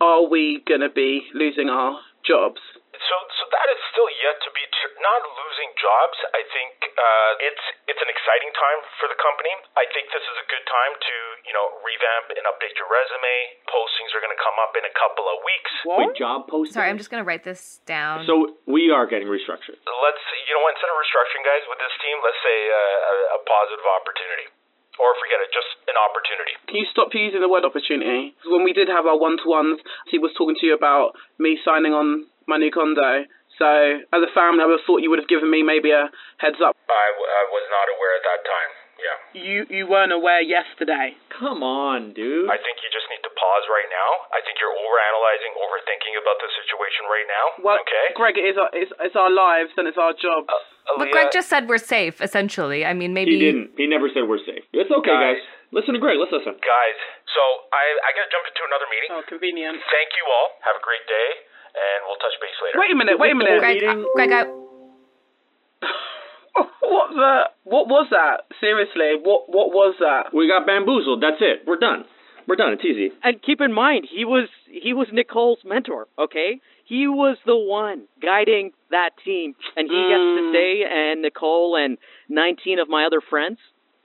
Are 0.00 0.24
we 0.24 0.64
gonna 0.64 0.88
be 0.88 1.28
losing 1.36 1.68
our 1.68 2.00
jobs? 2.24 2.60
So, 2.96 3.16
so 3.36 3.44
that 3.52 3.68
is 3.68 3.80
still 3.92 4.08
yet 4.20 4.40
to 4.44 4.50
be 4.52 4.64
tr- 4.80 4.96
not 5.00 5.20
losing 5.24 5.72
jobs. 5.76 6.18
I 6.32 6.40
think 6.48 6.79
uh, 7.00 7.32
it's 7.48 7.64
it's 7.88 8.02
an 8.04 8.10
exciting 8.12 8.52
time 8.52 8.80
for 9.00 9.08
the 9.08 9.16
company. 9.16 9.48
I 9.72 9.88
think 9.96 10.12
this 10.12 10.20
is 10.20 10.36
a 10.36 10.46
good 10.52 10.64
time 10.68 10.92
to 11.00 11.14
you 11.48 11.54
know 11.56 11.80
revamp 11.80 12.36
and 12.36 12.44
update 12.44 12.76
your 12.76 12.88
resume. 12.92 13.56
Postings 13.64 14.12
are 14.12 14.20
going 14.20 14.34
to 14.34 14.42
come 14.42 14.56
up 14.60 14.76
in 14.76 14.84
a 14.84 14.92
couple 14.92 15.24
of 15.24 15.40
weeks. 15.40 15.72
Wait, 15.88 16.12
job 16.12 16.44
posting? 16.44 16.76
Sorry, 16.76 16.92
I'm 16.92 17.00
just 17.00 17.08
gonna 17.08 17.24
write 17.24 17.42
this 17.42 17.80
down. 17.88 18.28
So 18.28 18.60
we 18.68 18.92
are 18.92 19.08
getting 19.08 19.32
restructured. 19.32 19.80
Let's 19.80 20.24
you 20.44 20.52
know 20.52 20.64
instead 20.68 20.92
of 20.92 20.96
restructuring 21.00 21.44
guys 21.48 21.64
with 21.72 21.80
this 21.80 21.94
team, 22.04 22.16
let's 22.20 22.40
say 22.44 22.56
uh, 22.68 22.76
a, 22.76 23.14
a 23.36 23.38
positive 23.48 23.86
opportunity, 23.96 24.46
or 25.00 25.08
forget 25.16 25.40
it, 25.40 25.48
just 25.56 25.70
an 25.88 25.96
opportunity. 25.96 26.54
Can 26.68 26.76
you 26.84 26.88
stop 26.92 27.08
using 27.16 27.40
the 27.40 27.48
word 27.48 27.64
opportunity? 27.64 28.36
When 28.44 28.62
we 28.62 28.76
did 28.76 28.92
have 28.92 29.08
our 29.08 29.16
one-to-ones, 29.16 29.80
he 30.12 30.20
was 30.20 30.36
talking 30.36 30.54
to 30.60 30.64
you 30.68 30.76
about 30.76 31.16
me 31.40 31.56
signing 31.64 31.96
on 31.96 32.28
my 32.46 32.58
new 32.60 32.70
condo. 32.70 33.24
So, 33.60 33.68
as 34.16 34.20
a 34.24 34.32
family, 34.32 34.64
I 34.64 34.66
would 34.72 34.80
have 34.80 34.86
thought 34.88 35.04
you 35.04 35.12
would 35.12 35.20
have 35.20 35.28
given 35.28 35.52
me 35.52 35.60
maybe 35.60 35.92
a 35.92 36.08
heads 36.40 36.56
up. 36.64 36.72
I, 36.88 37.06
w- 37.12 37.28
I 37.28 37.42
was 37.52 37.64
not 37.68 37.86
aware 37.92 38.12
at 38.16 38.24
that 38.24 38.40
time. 38.48 38.70
Yeah. 39.00 39.16
You 39.32 39.58
you 39.72 39.84
weren't 39.88 40.12
aware 40.12 40.44
yesterday. 40.44 41.16
Come 41.32 41.64
on, 41.64 42.12
dude. 42.12 42.48
I 42.52 42.60
think 42.60 42.84
you 42.84 42.88
just 42.92 43.08
need 43.08 43.24
to 43.24 43.32
pause 43.32 43.64
right 43.72 43.88
now. 43.88 44.10
I 44.28 44.44
think 44.44 44.60
you're 44.60 44.76
overanalyzing, 44.76 45.56
overthinking 45.56 46.14
about 46.20 46.36
the 46.36 46.48
situation 46.52 47.08
right 47.08 47.24
now. 47.24 47.44
Well, 47.64 47.80
okay. 47.80 48.12
Greg, 48.12 48.36
it 48.36 48.44
is 48.52 48.60
our, 48.60 48.68
it's, 48.76 48.92
it's 49.00 49.16
our 49.16 49.32
lives 49.32 49.72
and 49.80 49.88
it's 49.88 49.96
our 49.96 50.12
jobs. 50.12 50.52
Uh, 50.52 50.52
uh, 50.52 51.00
but 51.00 51.08
Aaliyah, 51.08 51.16
Greg 51.16 51.28
just 51.32 51.48
said 51.48 51.64
we're 51.64 51.80
safe, 51.80 52.20
essentially. 52.20 52.84
I 52.84 52.92
mean, 52.92 53.16
maybe. 53.16 53.36
He 53.36 53.40
didn't. 53.40 53.72
He 53.80 53.88
never 53.88 54.12
said 54.12 54.28
we're 54.28 54.44
safe. 54.44 54.68
It's 54.76 54.92
okay, 54.92 55.16
guys. 55.16 55.40
Guys. 55.40 55.72
Listen 55.72 55.96
to 55.96 56.00
Greg. 56.02 56.20
Let's 56.20 56.32
listen. 56.36 56.60
guys. 56.60 56.98
So 57.32 57.40
I 57.72 57.84
I 58.04 58.08
gotta 58.12 58.28
jump 58.28 58.44
into 58.52 58.62
another 58.68 58.88
meeting. 58.92 59.08
oh, 59.16 59.22
convenient. 59.24 59.80
Thank 59.88 60.12
you 60.12 60.28
all. 60.28 60.60
Have 60.66 60.76
a 60.76 60.84
great 60.84 61.08
day, 61.08 61.28
and 61.74 61.98
we'll 62.06 62.18
touch 62.18 62.36
base 62.42 62.58
later. 62.64 62.78
Wait 62.80 62.90
a 62.92 62.96
minute. 62.98 63.16
Wait 63.18 63.32
a 63.32 63.38
minute. 63.38 63.58
Greg, 63.60 63.82
uh, 63.84 64.04
Greg, 64.14 64.32
I, 64.32 64.42
what 66.82 67.10
the? 67.14 67.40
What 67.64 67.88
was 67.88 68.08
that? 68.10 68.46
Seriously, 68.60 69.20
what 69.22 69.48
what 69.48 69.70
was 69.72 69.94
that? 70.00 70.34
We 70.34 70.48
got 70.48 70.66
bamboozled. 70.66 71.22
That's 71.22 71.40
it. 71.40 71.62
We're 71.66 71.78
done. 71.78 72.04
We're 72.48 72.56
done. 72.56 72.72
It's 72.72 72.84
easy. 72.84 73.10
And 73.22 73.40
keep 73.42 73.60
in 73.60 73.72
mind, 73.72 74.08
he 74.10 74.24
was 74.24 74.48
he 74.70 74.92
was 74.92 75.06
Nicole's 75.12 75.58
mentor. 75.64 76.08
Okay, 76.18 76.60
he 76.84 77.06
was 77.06 77.36
the 77.46 77.56
one 77.56 78.04
guiding 78.20 78.72
that 78.90 79.10
team, 79.24 79.54
and 79.76 79.86
he 79.88 79.94
gets 80.10 80.26
to 80.36 80.42
Mm. 80.42 80.50
stay. 80.50 80.84
And 80.90 81.22
Nicole 81.22 81.76
and 81.76 81.96
19 82.28 82.78
of 82.80 82.88
my 82.88 83.04
other 83.06 83.20
friends 83.20 83.58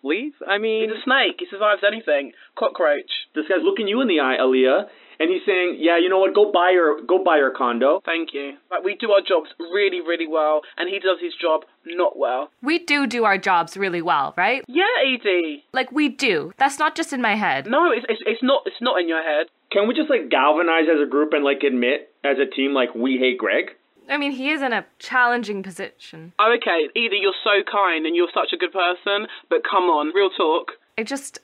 leave. 0.03 0.34
I 0.48 0.60
mean, 0.60 0.89
He's 0.89 1.00
a 1.00 1.03
snake. 1.03 1.38
He 1.39 1.48
survives 1.50 1.81
anything. 1.86 2.34
Cockroach. 2.55 3.10
This 3.34 3.48
guy's 3.48 3.63
looking 3.63 3.88
you 3.88 4.01
in 4.01 4.07
the 4.07 4.19
eye, 4.19 4.38
Aaliyah, 4.39 4.86
and 5.19 5.29
he's 5.29 5.41
saying, 5.45 5.77
"Yeah, 5.79 5.98
you 5.98 6.10
know 6.10 6.19
what? 6.19 6.34
Go 6.34 6.51
buy 6.51 6.72
your 6.72 7.01
go 7.01 7.24
buy 7.24 7.38
your 7.38 7.51
condo." 7.51 8.01
Thank 8.05 8.34
you. 8.34 8.57
Like 8.72 8.84
we 8.84 8.95
do 8.95 9.12
our 9.12 9.22
jobs 9.22 9.50
really, 9.60 10.01
really 10.01 10.27
well, 10.27 10.62
and 10.77 10.89
he 10.89 11.00
does 11.00 11.19
his 11.22 11.34
job 11.36 11.65
not 11.86 12.17
well. 12.17 12.50
we 12.62 12.79
do 12.79 13.05
do 13.05 13.25
our 13.25 13.38
jobs 13.38 13.77
really 13.77 14.01
well, 14.01 14.34
right? 14.36 14.63
Yeah, 14.67 14.84
Edie. 15.05 15.63
Like 15.72 15.91
we 15.91 16.10
do. 16.10 16.51
That's 16.57 16.79
not 16.79 16.95
just 16.95 17.13
in 17.13 17.22
my 17.22 17.36
head. 17.36 17.67
No, 17.67 17.91
it's 17.91 18.05
it's, 18.10 18.22
it's 18.25 18.43
not. 18.43 18.63
It's 18.65 18.81
not 18.81 19.00
in 19.00 19.07
your 19.07 19.24
head. 19.24 19.48
Can 19.72 19.88
we 19.88 19.93
just 19.93 20.10
like 20.10 20.29
galvanize 20.29 20.88
as 20.93 21.01
a 21.01 21.10
group 21.10 21.34
and 21.34 21.43
like 21.43 21.63
admit 21.63 22.12
as 22.24 22.38
a 22.39 22.45
team 22.45 22.74
like 22.74 22.95
we 22.95 23.17
hate 23.17 23.38
Greg? 23.38 23.72
I 24.10 24.17
mean, 24.17 24.34
he 24.34 24.51
is 24.51 24.62
in 24.62 24.72
a 24.72 24.86
challenging 25.00 25.63
position. 25.63 26.34
Oh, 26.38 26.55
okay, 26.57 26.88
Edie, 26.95 27.19
you're 27.22 27.34
so 27.43 27.63
kind 27.69 28.05
and 28.05 28.15
you're 28.15 28.29
such 28.34 28.53
a 28.53 28.57
good 28.57 28.72
person, 28.72 29.27
but 29.50 29.63
come 29.63 29.86
on, 29.86 30.13
real 30.13 30.29
talk. 30.29 30.74
I 30.98 31.03
just, 31.03 31.39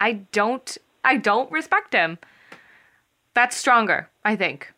I 0.00 0.12
don't, 0.32 0.76
I 1.02 1.16
don't 1.16 1.50
respect 1.50 1.94
him. 1.94 2.18
That's 3.34 3.56
stronger, 3.56 4.10
I 4.24 4.36
think, 4.36 4.72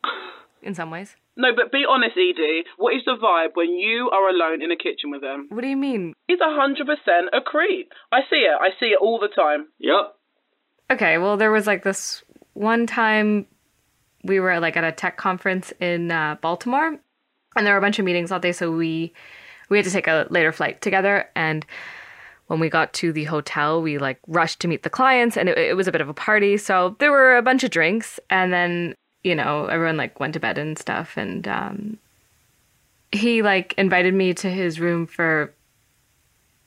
in 0.63 0.75
some 0.75 0.91
ways. 0.91 1.17
No, 1.37 1.49
but 1.55 1.73
be 1.73 1.85
honest, 1.89 2.17
Edie. 2.17 2.65
What 2.77 2.95
is 2.95 3.03
the 3.05 3.17
vibe 3.21 3.55
when 3.55 3.75
you 3.75 4.09
are 4.11 4.29
alone 4.29 4.63
in 4.63 4.71
a 4.71 4.77
kitchen 4.77 5.11
with 5.11 5.23
him? 5.23 5.47
What 5.49 5.63
do 5.63 5.69
you 5.69 5.77
mean? 5.77 6.15
He's 6.29 6.41
a 6.41 6.55
hundred 6.55 6.87
percent 6.87 7.31
a 7.33 7.41
creep. 7.41 7.93
I 8.13 8.21
see 8.31 8.37
it. 8.37 8.57
I 8.61 8.69
see 8.79 8.87
it 8.87 8.99
all 9.01 9.19
the 9.19 9.29
time. 9.29 9.67
Yep. 9.79 10.15
Okay, 10.93 11.19
well, 11.19 11.37
there 11.37 11.51
was 11.51 11.67
like 11.67 11.83
this 11.83 12.23
one 12.53 12.87
time 12.87 13.47
we 14.23 14.39
were 14.39 14.61
like 14.61 14.77
at 14.77 14.85
a 14.85 14.93
tech 14.93 15.17
conference 15.17 15.73
in 15.81 16.13
uh, 16.13 16.37
Baltimore, 16.41 16.99
and 17.57 17.67
there 17.67 17.75
were 17.75 17.79
a 17.79 17.83
bunch 17.83 17.99
of 17.99 18.05
meetings 18.05 18.31
all 18.31 18.39
day, 18.39 18.53
so 18.53 18.71
we 18.71 19.13
we 19.69 19.79
had 19.79 19.85
to 19.87 19.91
take 19.91 20.07
a 20.07 20.27
later 20.31 20.53
flight 20.53 20.81
together. 20.83 21.29
And 21.35 21.67
when 22.47 22.61
we 22.61 22.69
got 22.69 22.93
to 22.95 23.13
the 23.13 23.25
hotel, 23.25 23.81
we 23.81 23.99
like 23.99 24.19
rushed 24.27 24.61
to 24.61 24.69
meet 24.69 24.83
the 24.83 24.91
clients, 24.91 25.37
and 25.37 25.49
it, 25.49 25.57
it 25.57 25.77
was 25.77 25.89
a 25.89 25.93
bit 25.93 26.01
of 26.01 26.09
a 26.09 26.15
party. 26.15 26.57
So 26.57 26.97
there 26.99 27.11
were 27.11 27.37
a 27.37 27.43
bunch 27.43 27.65
of 27.65 27.71
drinks, 27.71 28.21
and 28.31 28.53
then 28.53 28.95
you 29.23 29.35
know 29.35 29.67
everyone 29.67 29.97
like 29.97 30.21
went 30.21 30.35
to 30.35 30.41
bed 30.41 30.59
and 30.59 30.79
stuff, 30.79 31.17
and 31.17 31.49
um, 31.49 31.99
he 33.13 33.43
like 33.43 33.75
invited 33.79 34.15
me 34.15 34.35
to 34.35 34.51
his 34.51 34.79
room 34.79 35.07
for 35.07 35.53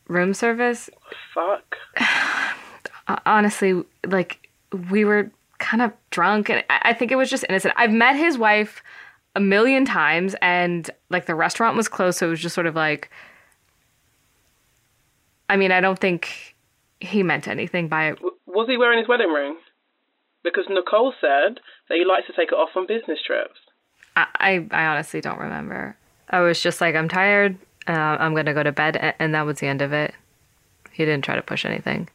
room 0.07 0.33
service. 0.33 0.89
Fuck. 1.33 1.77
Honestly, 3.25 3.83
like 4.05 4.49
we 4.89 5.05
were 5.05 5.31
kind 5.59 5.81
of 5.81 5.91
drunk, 6.09 6.49
and 6.49 6.63
I 6.69 6.93
think 6.93 7.11
it 7.11 7.15
was 7.15 7.29
just 7.29 7.45
innocent. 7.49 7.73
I've 7.77 7.91
met 7.91 8.15
his 8.15 8.37
wife 8.37 8.81
a 9.35 9.39
million 9.39 9.85
times, 9.85 10.35
and 10.41 10.89
like 11.09 11.25
the 11.25 11.35
restaurant 11.35 11.77
was 11.77 11.87
closed, 11.87 12.17
so 12.17 12.27
it 12.27 12.29
was 12.31 12.39
just 12.39 12.55
sort 12.55 12.67
of 12.67 12.75
like. 12.75 13.11
I 15.49 15.57
mean, 15.57 15.71
I 15.71 15.81
don't 15.81 15.99
think 15.99 16.55
he 16.99 17.23
meant 17.23 17.47
anything 17.47 17.87
by 17.87 18.09
it. 18.09 18.19
Was 18.45 18.67
he 18.67 18.77
wearing 18.77 18.99
his 18.99 19.07
wedding 19.07 19.29
ring? 19.29 19.57
Because 20.43 20.65
Nicole 20.69 21.13
said 21.19 21.59
that 21.89 21.95
he 21.97 22.05
likes 22.05 22.27
to 22.27 22.33
take 22.33 22.49
it 22.49 22.55
off 22.55 22.69
on 22.75 22.87
business 22.87 23.19
trips. 23.25 23.59
I, 24.15 24.27
I, 24.35 24.67
I 24.71 24.85
honestly 24.87 25.21
don't 25.21 25.39
remember. 25.39 25.95
I 26.29 26.41
was 26.41 26.61
just 26.61 26.81
like, 26.81 26.95
I'm 26.95 27.09
tired. 27.09 27.57
Uh, 27.87 27.91
I'm 27.91 28.35
gonna 28.35 28.53
go 28.53 28.63
to 28.63 28.71
bed, 28.71 29.15
and 29.19 29.33
that 29.33 29.45
was 29.45 29.59
the 29.59 29.67
end 29.67 29.81
of 29.81 29.93
it. 29.93 30.13
He 30.91 31.05
didn't 31.05 31.23
try 31.23 31.35
to 31.35 31.41
push 31.41 31.63
anything. 31.65 32.09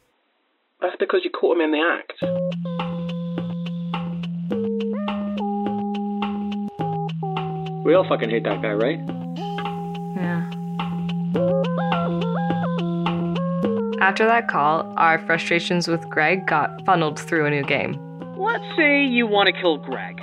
That's 0.80 0.96
because 0.98 1.20
you 1.24 1.30
caught 1.30 1.56
him 1.56 1.62
in 1.62 1.70
the 1.70 1.80
act. 1.80 2.12
We 7.84 7.94
all 7.94 8.06
fucking 8.08 8.30
hate 8.30 8.44
that 8.44 8.60
guy, 8.60 8.72
right? 8.72 8.98
After 14.02 14.26
that 14.26 14.48
call, 14.48 14.92
our 14.96 15.24
frustrations 15.26 15.86
with 15.86 16.02
Greg 16.10 16.44
got 16.48 16.84
funneled 16.84 17.20
through 17.20 17.46
a 17.46 17.50
new 17.50 17.62
game. 17.62 17.94
Let's 18.36 18.64
say 18.76 19.04
you 19.04 19.28
want 19.28 19.46
to 19.46 19.52
kill 19.52 19.76
Greg. 19.76 20.20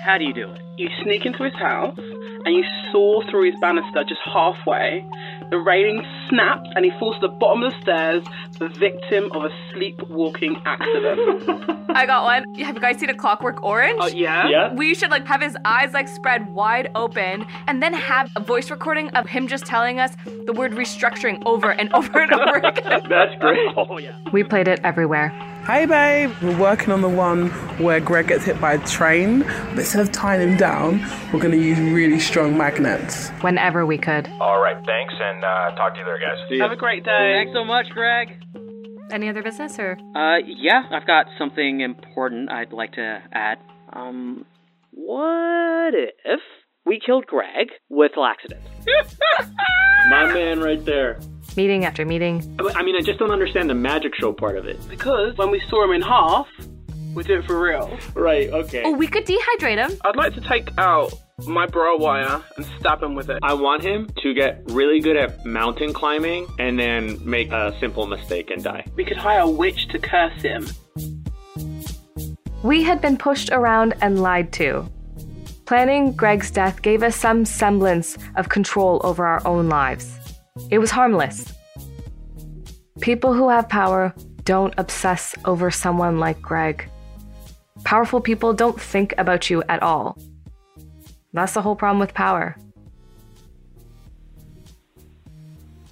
How 0.00 0.18
do 0.18 0.24
you 0.24 0.34
do 0.34 0.50
it? 0.50 0.60
You 0.76 0.88
sneak 1.04 1.24
into 1.24 1.44
his 1.44 1.54
house 1.54 1.96
and 1.96 2.52
you 2.52 2.64
saw 2.90 3.22
through 3.30 3.52
his 3.52 3.60
banister 3.60 4.02
just 4.02 4.20
halfway. 4.24 5.08
The 5.52 5.58
railing 5.58 6.02
snaps 6.30 6.66
and 6.74 6.82
he 6.82 6.90
falls 6.98 7.16
to 7.20 7.28
the 7.28 7.34
bottom 7.34 7.62
of 7.62 7.72
the 7.74 7.80
stairs, 7.82 8.24
the 8.58 8.68
victim 8.68 9.30
of 9.32 9.44
a 9.44 9.50
sleepwalking 9.70 10.56
accident. 10.64 11.20
I 11.90 12.06
got 12.06 12.24
one. 12.24 12.54
Have 12.54 12.76
you 12.76 12.80
guys 12.80 12.98
seen 12.98 13.10
a 13.10 13.14
Clockwork 13.14 13.62
Orange? 13.62 13.98
Oh, 14.00 14.06
yeah? 14.06 14.48
Yeah. 14.48 14.72
We 14.72 14.94
should 14.94 15.10
like 15.10 15.26
have 15.26 15.42
his 15.42 15.54
eyes 15.66 15.92
like 15.92 16.08
spread 16.08 16.54
wide 16.54 16.90
open 16.94 17.44
and 17.66 17.82
then 17.82 17.92
have 17.92 18.30
a 18.34 18.40
voice 18.40 18.70
recording 18.70 19.10
of 19.10 19.26
him 19.28 19.46
just 19.46 19.66
telling 19.66 20.00
us 20.00 20.16
the 20.46 20.54
word 20.54 20.72
restructuring 20.72 21.42
over 21.44 21.70
and 21.70 21.92
over 21.92 22.20
and 22.20 22.32
over 22.32 22.56
again. 22.64 23.02
That's 23.10 23.38
great. 23.38 23.58
Oh 23.76 23.98
yeah. 23.98 24.16
We 24.32 24.44
played 24.44 24.68
it 24.68 24.80
everywhere. 24.82 25.34
Hey 25.66 25.86
babe, 25.86 26.32
we're 26.42 26.58
working 26.58 26.90
on 26.92 27.02
the 27.02 27.08
one 27.08 27.48
where 27.78 28.00
Greg 28.00 28.26
gets 28.26 28.44
hit 28.44 28.60
by 28.60 28.72
a 28.72 28.84
train, 28.84 29.42
but 29.42 29.78
instead 29.78 30.00
of 30.00 30.10
tying 30.10 30.40
him 30.40 30.56
down, 30.56 30.98
we're 31.32 31.38
going 31.38 31.52
to 31.52 31.56
use 31.56 31.78
really 31.78 32.18
strong 32.18 32.58
magnets. 32.58 33.28
Whenever 33.42 33.86
we 33.86 33.96
could. 33.96 34.26
All 34.40 34.60
right, 34.60 34.74
thanks, 34.84 35.14
and 35.16 35.44
uh, 35.44 35.70
talk 35.76 35.94
to 35.94 36.00
you 36.00 36.04
there, 36.04 36.18
guys. 36.18 36.36
See. 36.48 36.58
Have 36.58 36.72
a 36.72 36.76
great 36.76 37.04
day. 37.04 37.44
Thanks 37.44 37.52
so 37.54 37.64
much, 37.64 37.86
Greg. 37.90 38.42
Any 39.12 39.28
other 39.28 39.40
business 39.44 39.78
or? 39.78 39.96
Uh, 40.16 40.38
yeah, 40.44 40.82
I've 40.90 41.06
got 41.06 41.26
something 41.38 41.80
important 41.80 42.50
I'd 42.50 42.72
like 42.72 42.94
to 42.94 43.22
add. 43.32 43.58
Um, 43.92 44.44
what 44.90 45.94
if 45.94 46.40
we 46.84 46.98
killed 46.98 47.26
Greg 47.26 47.68
with 47.88 48.12
laxatives? 48.16 48.66
My 50.10 50.32
man 50.32 50.58
right 50.58 50.84
there. 50.84 51.20
Meeting 51.56 51.84
after 51.84 52.04
meeting. 52.04 52.56
I 52.74 52.82
mean, 52.82 52.96
I 52.96 53.00
just 53.00 53.18
don't 53.18 53.30
understand 53.30 53.68
the 53.68 53.74
magic 53.74 54.14
show 54.14 54.32
part 54.32 54.56
of 54.56 54.66
it. 54.66 54.78
Because 54.88 55.36
when 55.36 55.50
we 55.50 55.60
saw 55.68 55.84
him 55.84 55.92
in 55.92 56.02
half, 56.02 56.46
we 57.14 57.22
do 57.24 57.40
it 57.40 57.44
for 57.46 57.60
real. 57.60 57.98
Right, 58.14 58.48
okay. 58.50 58.82
Oh, 58.84 58.92
we 58.92 59.06
could 59.06 59.26
dehydrate 59.26 59.76
him. 59.76 59.98
I'd 60.04 60.16
like 60.16 60.34
to 60.34 60.40
take 60.40 60.70
out 60.78 61.12
my 61.46 61.66
bra 61.66 61.96
wire 61.96 62.42
and 62.56 62.66
stab 62.78 63.02
him 63.02 63.14
with 63.14 63.28
it. 63.28 63.38
I 63.42 63.52
want 63.54 63.82
him 63.82 64.08
to 64.22 64.32
get 64.32 64.62
really 64.68 65.00
good 65.00 65.16
at 65.16 65.44
mountain 65.44 65.92
climbing 65.92 66.46
and 66.58 66.78
then 66.78 67.18
make 67.28 67.52
a 67.52 67.76
simple 67.80 68.06
mistake 68.06 68.50
and 68.50 68.62
die. 68.62 68.86
We 68.96 69.04
could 69.04 69.16
hire 69.18 69.40
a 69.40 69.50
witch 69.50 69.88
to 69.88 69.98
curse 69.98 70.40
him. 70.40 70.68
We 72.62 72.82
had 72.82 73.00
been 73.00 73.18
pushed 73.18 73.50
around 73.50 73.94
and 74.00 74.22
lied 74.22 74.52
to. 74.54 74.88
Planning 75.66 76.12
Greg's 76.12 76.50
death 76.50 76.80
gave 76.80 77.02
us 77.02 77.16
some 77.16 77.44
semblance 77.44 78.16
of 78.36 78.48
control 78.48 79.00
over 79.04 79.26
our 79.26 79.46
own 79.46 79.68
lives. 79.68 80.18
It 80.70 80.78
was 80.78 80.90
harmless. 80.90 81.52
People 83.00 83.32
who 83.32 83.48
have 83.48 83.68
power 83.68 84.14
don't 84.44 84.74
obsess 84.76 85.34
over 85.44 85.70
someone 85.70 86.18
like 86.18 86.40
Greg. 86.42 86.88
Powerful 87.84 88.20
people 88.20 88.52
don't 88.52 88.80
think 88.80 89.14
about 89.18 89.50
you 89.50 89.62
at 89.68 89.82
all. 89.82 90.18
That's 91.32 91.54
the 91.54 91.62
whole 91.62 91.76
problem 91.76 92.00
with 92.00 92.14
power. 92.14 92.56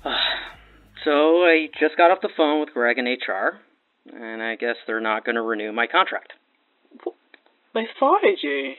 So 1.02 1.44
I 1.44 1.70
just 1.80 1.96
got 1.96 2.10
off 2.10 2.18
the 2.20 2.28
phone 2.36 2.60
with 2.60 2.74
Greg 2.74 2.98
and 2.98 3.08
HR, 3.08 3.56
and 4.14 4.42
I 4.42 4.54
guess 4.56 4.76
they're 4.86 5.00
not 5.00 5.24
going 5.24 5.36
to 5.36 5.40
renew 5.40 5.72
my 5.72 5.86
contract. 5.86 6.34
They 7.72 7.86
fired 7.98 8.36
you. 8.42 8.74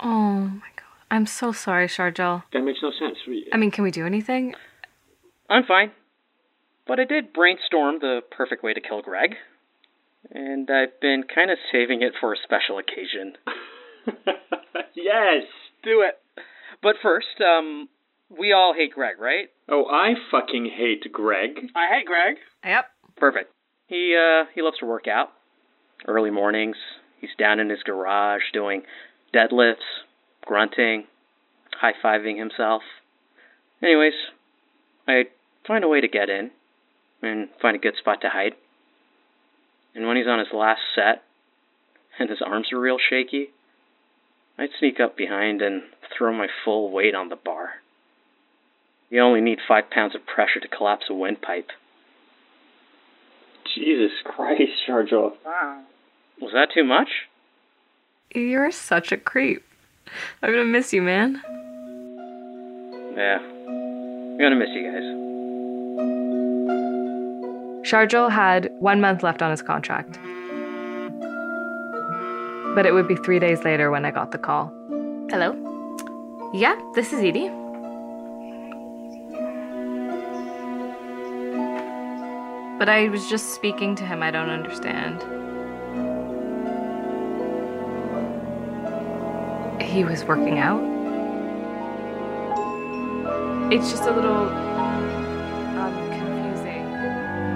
Oh 0.00 0.40
my 0.40 0.70
god. 0.74 1.06
I'm 1.08 1.24
so 1.24 1.52
sorry, 1.52 1.86
Shardul. 1.86 2.42
That 2.52 2.62
makes 2.62 2.80
no 2.82 2.90
sense. 2.98 3.16
I 3.52 3.56
mean, 3.58 3.70
can 3.70 3.84
we 3.84 3.92
do 3.92 4.04
anything? 4.04 4.56
I'm 5.48 5.64
fine. 5.64 5.92
But 6.86 6.98
I 6.98 7.04
did 7.04 7.32
brainstorm 7.32 7.98
the 8.00 8.20
perfect 8.30 8.62
way 8.62 8.74
to 8.74 8.80
kill 8.80 9.02
Greg. 9.02 9.34
And 10.30 10.68
I've 10.70 11.00
been 11.00 11.24
kind 11.32 11.50
of 11.50 11.58
saving 11.70 12.02
it 12.02 12.12
for 12.20 12.32
a 12.32 12.36
special 12.42 12.78
occasion. 12.78 13.34
yes. 14.94 15.44
Do 15.82 16.02
it. 16.02 16.18
But 16.82 16.96
first, 17.02 17.40
um, 17.40 17.88
we 18.28 18.52
all 18.52 18.74
hate 18.74 18.92
Greg, 18.92 19.20
right? 19.20 19.48
Oh, 19.68 19.84
I 19.86 20.14
fucking 20.30 20.70
hate 20.76 21.12
Greg. 21.12 21.70
I 21.74 21.94
hate 21.94 22.06
Greg. 22.06 22.36
Yep. 22.64 22.84
Perfect. 23.16 23.52
He 23.86 24.16
uh 24.16 24.46
he 24.54 24.62
loves 24.62 24.78
to 24.78 24.86
work 24.86 25.06
out. 25.06 25.30
Early 26.06 26.30
mornings, 26.30 26.76
he's 27.20 27.30
down 27.38 27.60
in 27.60 27.68
his 27.68 27.82
garage 27.84 28.42
doing 28.52 28.82
deadlifts, 29.34 29.76
grunting, 30.44 31.04
high-fiving 31.80 32.38
himself. 32.38 32.82
Anyways, 33.82 34.14
I 35.06 35.24
find 35.66 35.84
a 35.84 35.88
way 35.88 36.00
to 36.00 36.08
get 36.08 36.28
in 36.28 36.50
and 37.22 37.48
find 37.60 37.76
a 37.76 37.80
good 37.80 37.96
spot 37.98 38.20
to 38.22 38.28
hide. 38.28 38.54
And 39.94 40.06
when 40.06 40.16
he's 40.16 40.26
on 40.26 40.38
his 40.38 40.48
last 40.52 40.80
set 40.94 41.22
and 42.18 42.30
his 42.30 42.40
arms 42.44 42.72
are 42.72 42.80
real 42.80 42.98
shaky, 42.98 43.48
I'd 44.58 44.70
sneak 44.78 45.00
up 45.00 45.16
behind 45.16 45.62
and 45.62 45.82
throw 46.16 46.32
my 46.32 46.48
full 46.64 46.90
weight 46.90 47.14
on 47.14 47.28
the 47.28 47.36
bar. 47.36 47.74
You 49.10 49.20
only 49.20 49.40
need 49.40 49.58
five 49.66 49.90
pounds 49.90 50.14
of 50.14 50.26
pressure 50.26 50.60
to 50.60 50.68
collapse 50.68 51.06
a 51.10 51.14
windpipe. 51.14 51.70
Jesus 53.74 54.12
Christ, 54.24 54.72
Shardul. 54.88 55.32
Wow. 55.44 55.82
Was 56.40 56.52
that 56.52 56.68
too 56.74 56.84
much? 56.84 57.08
You're 58.34 58.70
such 58.70 59.12
a 59.12 59.16
creep. 59.16 59.64
I'm 60.42 60.50
gonna 60.50 60.64
miss 60.64 60.92
you, 60.92 61.02
man. 61.02 61.42
Yeah. 63.16 63.38
I'm 64.42 64.50
gonna 64.50 64.56
miss 64.56 64.74
you 64.74 64.82
guys. 64.82 65.04
Shardul 67.88 68.28
had 68.28 68.72
one 68.80 69.00
month 69.00 69.22
left 69.22 69.40
on 69.40 69.52
his 69.52 69.62
contract. 69.62 70.18
But 72.74 72.84
it 72.84 72.92
would 72.92 73.06
be 73.06 73.14
three 73.14 73.38
days 73.38 73.62
later 73.62 73.92
when 73.92 74.04
I 74.04 74.10
got 74.10 74.32
the 74.32 74.38
call. 74.38 74.72
Hello? 75.30 75.54
Yeah, 76.52 76.74
this 76.96 77.12
is 77.12 77.20
Edie. 77.20 77.50
But 82.80 82.88
I 82.88 83.10
was 83.12 83.30
just 83.30 83.54
speaking 83.54 83.94
to 83.94 84.04
him, 84.04 84.24
I 84.24 84.32
don't 84.32 84.50
understand. 84.50 85.22
He 89.80 90.02
was 90.02 90.24
working 90.24 90.58
out? 90.58 90.91
It's 93.72 93.90
just 93.90 94.02
a 94.02 94.12
little 94.14 94.50
um, 94.50 95.94
confusing. 96.10 96.84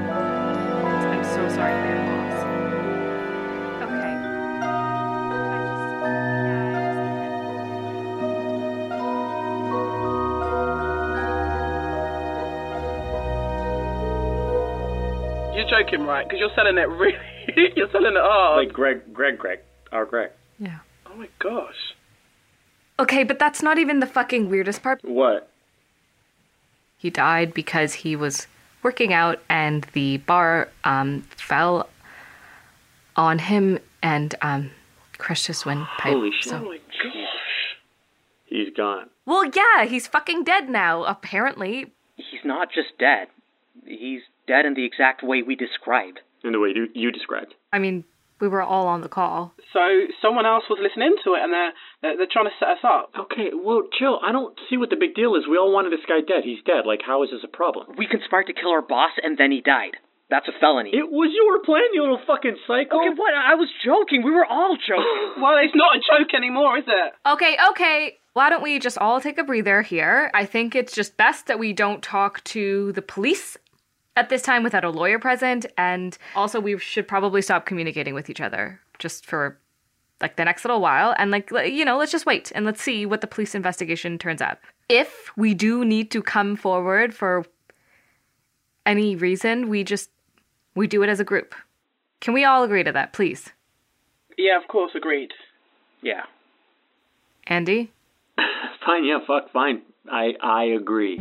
I'm 0.09 1.23
so 1.23 1.47
sorry 1.55 1.77
for 1.83 1.89
your 1.93 2.05
loss. 2.09 2.41
Okay. 3.83 4.15
You're 15.55 15.69
joking, 15.69 16.07
right? 16.07 16.27
Because 16.27 16.41
you're 16.41 16.49
selling 16.55 16.79
it 16.79 16.89
really. 16.89 17.19
you're 17.77 17.91
selling 17.93 18.17
it 18.17 18.23
hard. 18.23 18.65
Like 18.65 18.73
Greg, 18.73 19.13
Greg, 19.13 19.37
Greg. 19.37 19.59
Our 19.93 20.07
Greg. 20.07 20.31
Yeah. 20.59 20.79
oh 21.11 21.15
my 21.15 21.29
gosh. 21.41 21.95
Okay, 22.99 23.23
but 23.23 23.39
that's 23.39 23.63
not 23.63 23.77
even 23.77 24.01
the 24.01 24.07
fucking 24.07 24.49
weirdest 24.49 24.83
part. 24.83 25.01
What? 25.05 25.51
He 27.07 27.11
died 27.11 27.55
because 27.55 27.95
he 27.95 28.17
was 28.17 28.49
working 28.83 29.13
out 29.13 29.41
and 29.49 29.87
the 29.93 30.17
bar 30.17 30.71
um, 30.83 31.23
fell 31.37 31.89
on 33.15 33.39
him 33.39 33.79
and 34.03 34.35
um, 34.43 34.73
crushed 35.17 35.47
his 35.47 35.65
windpipe. 35.65 36.13
Holy 36.15 36.33
shit. 36.41 36.55
Oh 36.55 36.65
my 36.65 36.79
gosh. 36.79 37.77
He's 38.47 38.75
gone. 38.77 39.09
Well, 39.25 39.45
yeah, 39.45 39.85
he's 39.85 40.09
fucking 40.09 40.43
dead 40.43 40.69
now, 40.69 41.05
apparently. 41.05 41.93
He's 42.17 42.45
not 42.45 42.73
just 42.75 42.99
dead. 42.99 43.29
He's 43.85 44.23
dead 44.49 44.67
in 44.67 44.75
the 44.75 44.85
exact 44.85 45.23
way 45.23 45.43
we 45.43 45.55
described. 45.55 46.19
In 46.43 46.51
the 46.51 46.59
way 46.59 46.73
you, 46.75 46.89
you 46.93 47.13
described. 47.13 47.55
I 47.73 47.79
mean, 47.79 48.03
we 48.41 48.49
were 48.49 48.63
all 48.63 48.87
on 48.87 49.01
the 49.01 49.09
call. 49.09 49.53
So 49.73 49.81
someone 50.23 50.47
else 50.47 50.65
was 50.69 50.79
listening 50.81 51.17
to 51.25 51.35
it, 51.35 51.41
and 51.43 51.53
they're 51.53 51.73
they're, 52.03 52.17
they're 52.19 52.33
trying 52.33 52.47
to 52.47 52.57
set 52.59 52.69
us 52.77 52.85
up. 52.85 53.11
Okay, 53.29 53.51
well, 53.55 53.83
chill. 53.99 54.21
I 54.25 54.33
don't 54.33 54.57
see 54.69 54.77
what 54.77 54.91
the 54.91 54.97
big 54.97 55.15
deal 55.15 55.35
is. 55.37 55.45
We 55.49 55.57
all 55.59 55.73
wanted 55.73 55.93
this 55.93 56.05
guy 56.07 56.21
dead. 56.21 56.45
He's 56.45 56.63
dead. 56.65 56.85
Like, 56.87 57.01
how 57.05 57.23
is 57.25 57.31
this 57.31 57.45
a 57.45 57.49
problem? 57.49 57.97
We 57.97 58.07
conspired 58.07 58.47
to 58.49 58.53
kill 58.55 58.71
our 58.71 58.83
boss 58.83 59.13
and 59.23 59.37
then 59.39 59.51
he 59.51 59.61
died. 59.61 59.97
That's 60.29 60.49
a 60.49 60.53
felony. 60.59 60.91
It 60.91 61.07
was 61.09 61.31
your 61.33 61.63
plan, 61.63 61.87
you 61.95 62.03
little 62.03 62.21
fucking 62.27 62.57
psycho. 62.67 62.99
okay, 62.99 63.15
what? 63.15 63.33
I 63.33 63.55
was 63.55 63.69
joking. 63.85 64.25
We 64.25 64.33
were 64.33 64.45
all 64.45 64.77
joking. 64.77 65.39
Well, 65.41 65.55
it's 65.63 65.75
not 65.75 65.97
a 65.97 66.01
joke 66.01 66.35
anymore, 66.35 66.79
is 66.79 66.85
it? 66.89 67.13
Okay, 67.29 67.57
okay. 67.71 68.19
Why 68.33 68.51
don't 68.51 68.63
we 68.63 68.79
just 68.79 68.99
all 68.99 69.21
take 69.21 69.39
a 69.39 69.45
breather 69.45 69.83
here? 69.83 70.31
I 70.35 70.45
think 70.47 70.75
it's 70.75 70.95
just 70.95 71.17
best 71.17 71.47
that 71.47 71.59
we 71.59 71.73
don't 71.73 72.03
talk 72.03 72.43
to 72.45 72.93
the 72.93 73.03
police 73.03 73.57
at 74.17 74.29
this 74.31 74.43
time 74.43 74.63
without 74.63 74.85
a 74.85 74.91
lawyer 74.91 75.19
present, 75.19 75.67
and 75.79 76.17
also 76.35 76.59
we 76.61 76.79
should 76.79 77.07
probably 77.07 77.43
stop 77.43 77.67
communicating 77.67 78.15
with 78.15 78.29
each 78.31 78.41
other 78.41 78.81
just 78.99 79.25
for 79.27 79.59
like 80.21 80.37
the 80.37 80.45
next 80.45 80.65
little 80.65 80.81
while 80.81 81.15
and 81.19 81.31
like 81.31 81.51
you 81.51 81.85
know 81.85 81.99
let's 81.99 82.11
just 82.11 82.25
wait 82.25 82.51
and 82.55 82.65
let's 82.65 82.81
see 82.83 83.05
what 83.05 83.21
the 83.21 83.27
police 83.27 83.55
investigation 83.55 84.17
turns 84.17 84.41
up 84.41 84.59
if 84.89 85.31
we 85.37 85.53
do 85.53 85.85
need 85.85 86.11
to 86.11 86.23
come 86.23 86.57
forward 86.57 87.15
for 87.15 87.45
any 88.87 89.15
reason 89.15 89.69
we 89.69 89.85
just 89.85 90.09
we 90.75 90.87
do 90.87 91.03
it 91.03 91.11
as 91.11 91.21
a 91.21 91.25
group 91.25 91.55
can 92.21 92.33
we 92.33 92.45
all 92.45 92.65
agree 92.65 92.83
to 92.83 92.93
that 92.93 93.13
please 93.13 93.51
Yeah, 94.39 94.57
of 94.57 94.67
course, 94.69 94.93
agreed. 94.95 95.33
yeah. 96.01 96.23
andy 97.47 97.93
Fine, 98.87 99.05
yeah, 99.05 99.19
fuck, 99.27 99.53
fine. 99.53 99.83
I 100.11 100.33
I 100.41 100.65
agree. 100.65 101.19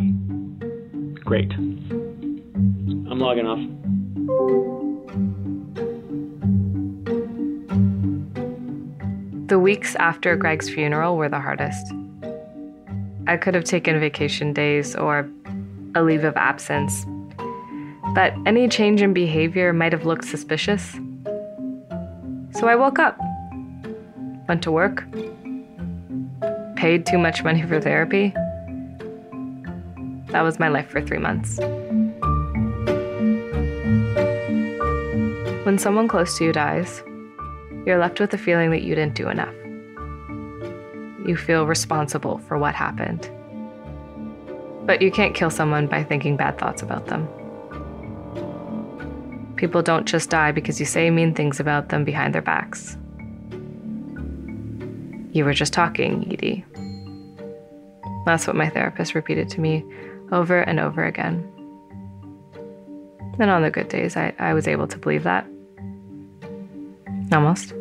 Great. 1.25 1.51
I'm 3.09 3.19
logging 3.19 3.45
off. 3.45 3.59
The 9.47 9.59
weeks 9.59 9.95
after 9.95 10.35
Greg's 10.35 10.69
funeral 10.69 11.17
were 11.17 11.29
the 11.29 11.39
hardest. 11.39 11.93
I 13.27 13.37
could 13.37 13.53
have 13.53 13.63
taken 13.63 13.99
vacation 13.99 14.53
days 14.53 14.95
or 14.95 15.29
a 15.93 16.01
leave 16.01 16.23
of 16.23 16.35
absence, 16.35 17.05
but 18.15 18.33
any 18.47 18.67
change 18.67 19.03
in 19.03 19.13
behavior 19.13 19.71
might 19.71 19.91
have 19.91 20.05
looked 20.05 20.25
suspicious. 20.25 20.93
So 22.51 22.67
I 22.67 22.75
woke 22.75 22.97
up, 22.97 23.19
went 24.47 24.63
to 24.63 24.71
work, 24.71 25.05
paid 26.75 27.05
too 27.05 27.19
much 27.19 27.43
money 27.43 27.61
for 27.61 27.79
therapy. 27.79 28.33
That 30.31 30.41
was 30.41 30.59
my 30.59 30.69
life 30.69 30.89
for 30.89 31.01
three 31.01 31.19
months. 31.19 31.59
When 35.75 35.79
someone 35.81 36.07
close 36.07 36.37
to 36.37 36.45
you 36.45 36.53
dies, 36.53 37.03
you're 37.85 37.99
left 37.99 38.21
with 38.21 38.29
the 38.29 38.37
feeling 38.37 38.71
that 38.71 38.83
you 38.83 38.95
didn't 38.95 39.15
do 39.15 39.27
enough. 39.27 39.53
You 41.27 41.35
feel 41.35 41.67
responsible 41.67 42.37
for 42.37 42.57
what 42.57 42.73
happened. 42.73 43.29
But 44.85 45.01
you 45.01 45.11
can't 45.11 45.35
kill 45.35 45.49
someone 45.49 45.87
by 45.87 46.01
thinking 46.01 46.37
bad 46.37 46.57
thoughts 46.57 46.81
about 46.81 47.07
them. 47.07 47.27
People 49.57 49.81
don't 49.81 50.07
just 50.07 50.29
die 50.29 50.53
because 50.53 50.79
you 50.79 50.85
say 50.85 51.09
mean 51.09 51.33
things 51.33 51.59
about 51.59 51.89
them 51.89 52.05
behind 52.05 52.33
their 52.33 52.41
backs. 52.41 52.95
You 55.33 55.43
were 55.43 55.53
just 55.53 55.73
talking, 55.73 56.31
Edie. 56.31 56.63
That's 58.25 58.47
what 58.47 58.55
my 58.55 58.69
therapist 58.69 59.13
repeated 59.13 59.49
to 59.49 59.59
me 59.59 59.83
over 60.31 60.61
and 60.61 60.79
over 60.79 61.03
again. 61.03 61.43
And 63.37 63.51
on 63.51 63.61
the 63.61 63.71
good 63.71 63.89
days, 63.89 64.15
I, 64.15 64.33
I 64.39 64.53
was 64.53 64.69
able 64.69 64.87
to 64.87 64.97
believe 64.97 65.23
that. 65.23 65.45
Almost. 67.35 67.73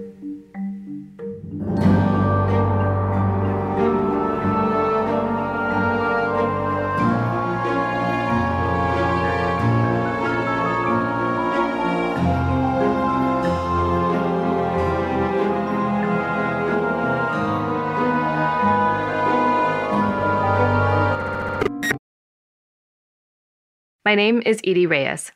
My 24.04 24.16
name 24.16 24.42
is 24.44 24.60
Edie 24.64 24.86
Reyes, 24.86 25.30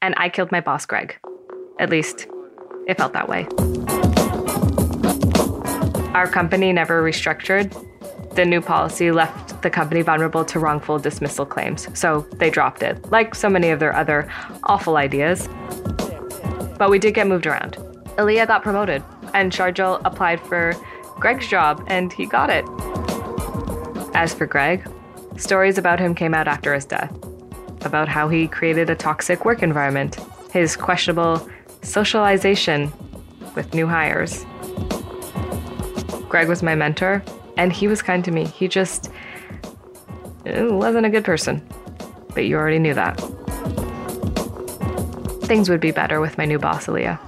and 0.00 0.14
I 0.16 0.28
killed 0.28 0.52
my 0.52 0.60
boss, 0.60 0.86
Greg. 0.86 1.18
At 1.80 1.90
least, 1.90 2.28
it 2.86 2.96
felt 2.96 3.12
that 3.12 3.28
way. 3.28 3.46
Our 6.14 6.26
company 6.26 6.72
never 6.72 7.02
restructured. 7.02 7.74
The 8.34 8.44
new 8.44 8.60
policy 8.60 9.10
left 9.10 9.62
the 9.62 9.70
company 9.70 10.02
vulnerable 10.02 10.44
to 10.46 10.58
wrongful 10.58 10.98
dismissal 10.98 11.44
claims, 11.44 11.88
so 11.98 12.26
they 12.36 12.50
dropped 12.50 12.82
it, 12.82 13.10
like 13.10 13.34
so 13.34 13.48
many 13.48 13.70
of 13.70 13.80
their 13.80 13.94
other 13.94 14.30
awful 14.64 14.96
ideas. 14.96 15.48
But 16.78 16.90
we 16.90 16.98
did 16.98 17.14
get 17.14 17.26
moved 17.26 17.46
around. 17.46 17.76
Aaliyah 18.16 18.46
got 18.46 18.62
promoted, 18.62 19.02
and 19.34 19.52
Shardul 19.52 20.00
applied 20.04 20.40
for 20.40 20.74
Greg's 21.16 21.48
job, 21.48 21.84
and 21.86 22.12
he 22.12 22.26
got 22.26 22.50
it. 22.50 22.64
As 24.14 24.32
for 24.32 24.46
Greg, 24.46 24.88
stories 25.36 25.76
about 25.76 25.98
him 25.98 26.14
came 26.14 26.34
out 26.34 26.48
after 26.48 26.72
his 26.72 26.84
death 26.84 27.14
about 27.84 28.08
how 28.08 28.28
he 28.28 28.48
created 28.48 28.90
a 28.90 28.94
toxic 28.94 29.44
work 29.44 29.62
environment, 29.62 30.18
his 30.52 30.76
questionable 30.76 31.48
socialization 31.86 32.92
with 33.54 33.72
new 33.72 33.86
hires. 33.86 34.44
Greg 36.28 36.48
was 36.48 36.62
my 36.62 36.74
mentor, 36.74 37.22
and 37.56 37.72
he 37.72 37.88
was 37.88 38.02
kind 38.02 38.24
to 38.24 38.30
me. 38.30 38.44
He 38.44 38.68
just 38.68 39.10
uh, 40.46 40.66
wasn't 40.70 41.06
a 41.06 41.10
good 41.10 41.24
person. 41.24 41.66
But 42.34 42.44
you 42.44 42.56
already 42.56 42.78
knew 42.78 42.94
that. 42.94 43.16
Things 45.44 45.70
would 45.70 45.80
be 45.80 45.92
better 45.92 46.20
with 46.20 46.36
my 46.36 46.44
new 46.44 46.58
boss, 46.58 46.86
Aaliyah. 46.86 47.25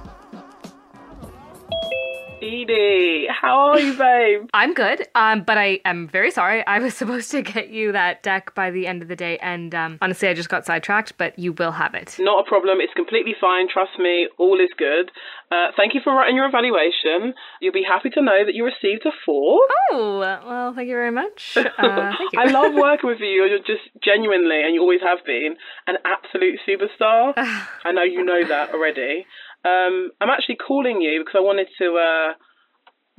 Edie, 2.69 3.27
how 3.29 3.69
are 3.69 3.79
you, 3.79 3.93
babe? 3.93 4.49
I'm 4.53 4.73
good, 4.73 5.07
um, 5.15 5.41
but 5.43 5.57
I 5.57 5.79
am 5.85 6.07
very 6.07 6.29
sorry. 6.29 6.65
I 6.67 6.79
was 6.79 6.93
supposed 6.97 7.31
to 7.31 7.41
get 7.41 7.69
you 7.69 7.91
that 7.91 8.21
deck 8.21 8.53
by 8.53 8.69
the 8.69 8.85
end 8.85 9.01
of 9.01 9.07
the 9.07 9.15
day, 9.15 9.37
and 9.39 9.73
um, 9.73 9.97
honestly, 10.01 10.27
I 10.27 10.33
just 10.33 10.49
got 10.49 10.65
sidetracked, 10.65 11.17
but 11.17 11.37
you 11.39 11.53
will 11.53 11.71
have 11.71 11.95
it. 11.95 12.17
Not 12.19 12.45
a 12.45 12.47
problem. 12.47 12.79
It's 12.79 12.93
completely 12.93 13.33
fine. 13.39 13.67
Trust 13.71 13.97
me, 13.97 14.29
all 14.37 14.59
is 14.59 14.69
good. 14.77 15.11
Uh, 15.51 15.69
thank 15.75 15.95
you 15.95 16.01
for 16.03 16.13
writing 16.13 16.35
your 16.35 16.47
evaluation. 16.47 17.33
You'll 17.59 17.73
be 17.73 17.85
happy 17.87 18.09
to 18.11 18.21
know 18.21 18.45
that 18.45 18.53
you 18.53 18.65
received 18.65 19.05
a 19.05 19.11
four. 19.25 19.61
Oh, 19.91 20.19
well, 20.19 20.73
thank 20.75 20.89
you 20.89 20.95
very 20.95 21.11
much. 21.11 21.57
Uh, 21.57 21.63
thank 22.17 22.33
you. 22.33 22.39
I 22.39 22.45
love 22.45 22.73
working 22.75 23.09
with 23.09 23.19
you. 23.19 23.49
You're 23.49 23.59
just 23.59 23.89
genuinely, 24.03 24.61
and 24.61 24.75
you 24.75 24.81
always 24.81 25.01
have 25.01 25.25
been, 25.25 25.55
an 25.87 25.95
absolute 26.05 26.59
superstar. 26.67 27.33
I 27.83 27.91
know 27.91 28.03
you 28.03 28.23
know 28.23 28.47
that 28.47 28.73
already. 28.73 29.25
Um, 29.65 30.11
I'm 30.21 30.29
actually 30.29 30.55
calling 30.55 31.01
you 31.01 31.21
because 31.21 31.35
I 31.35 31.41
wanted 31.41 31.67
to. 31.79 31.97
Uh, 31.97 32.33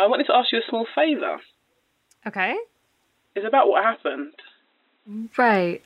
I 0.00 0.06
wanted 0.06 0.26
to 0.26 0.34
ask 0.34 0.50
you 0.52 0.58
a 0.58 0.68
small 0.68 0.86
favour. 0.94 1.38
Okay. 2.26 2.54
It's 3.34 3.46
about 3.46 3.68
what 3.68 3.84
happened. 3.84 4.32
Right. 5.36 5.82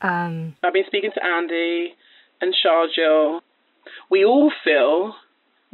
Um, 0.00 0.56
I've 0.62 0.72
been 0.72 0.84
speaking 0.86 1.10
to 1.14 1.24
Andy 1.24 1.94
and 2.40 2.54
Shardul. 2.54 3.40
We 4.10 4.24
all 4.24 4.52
feel, 4.64 5.14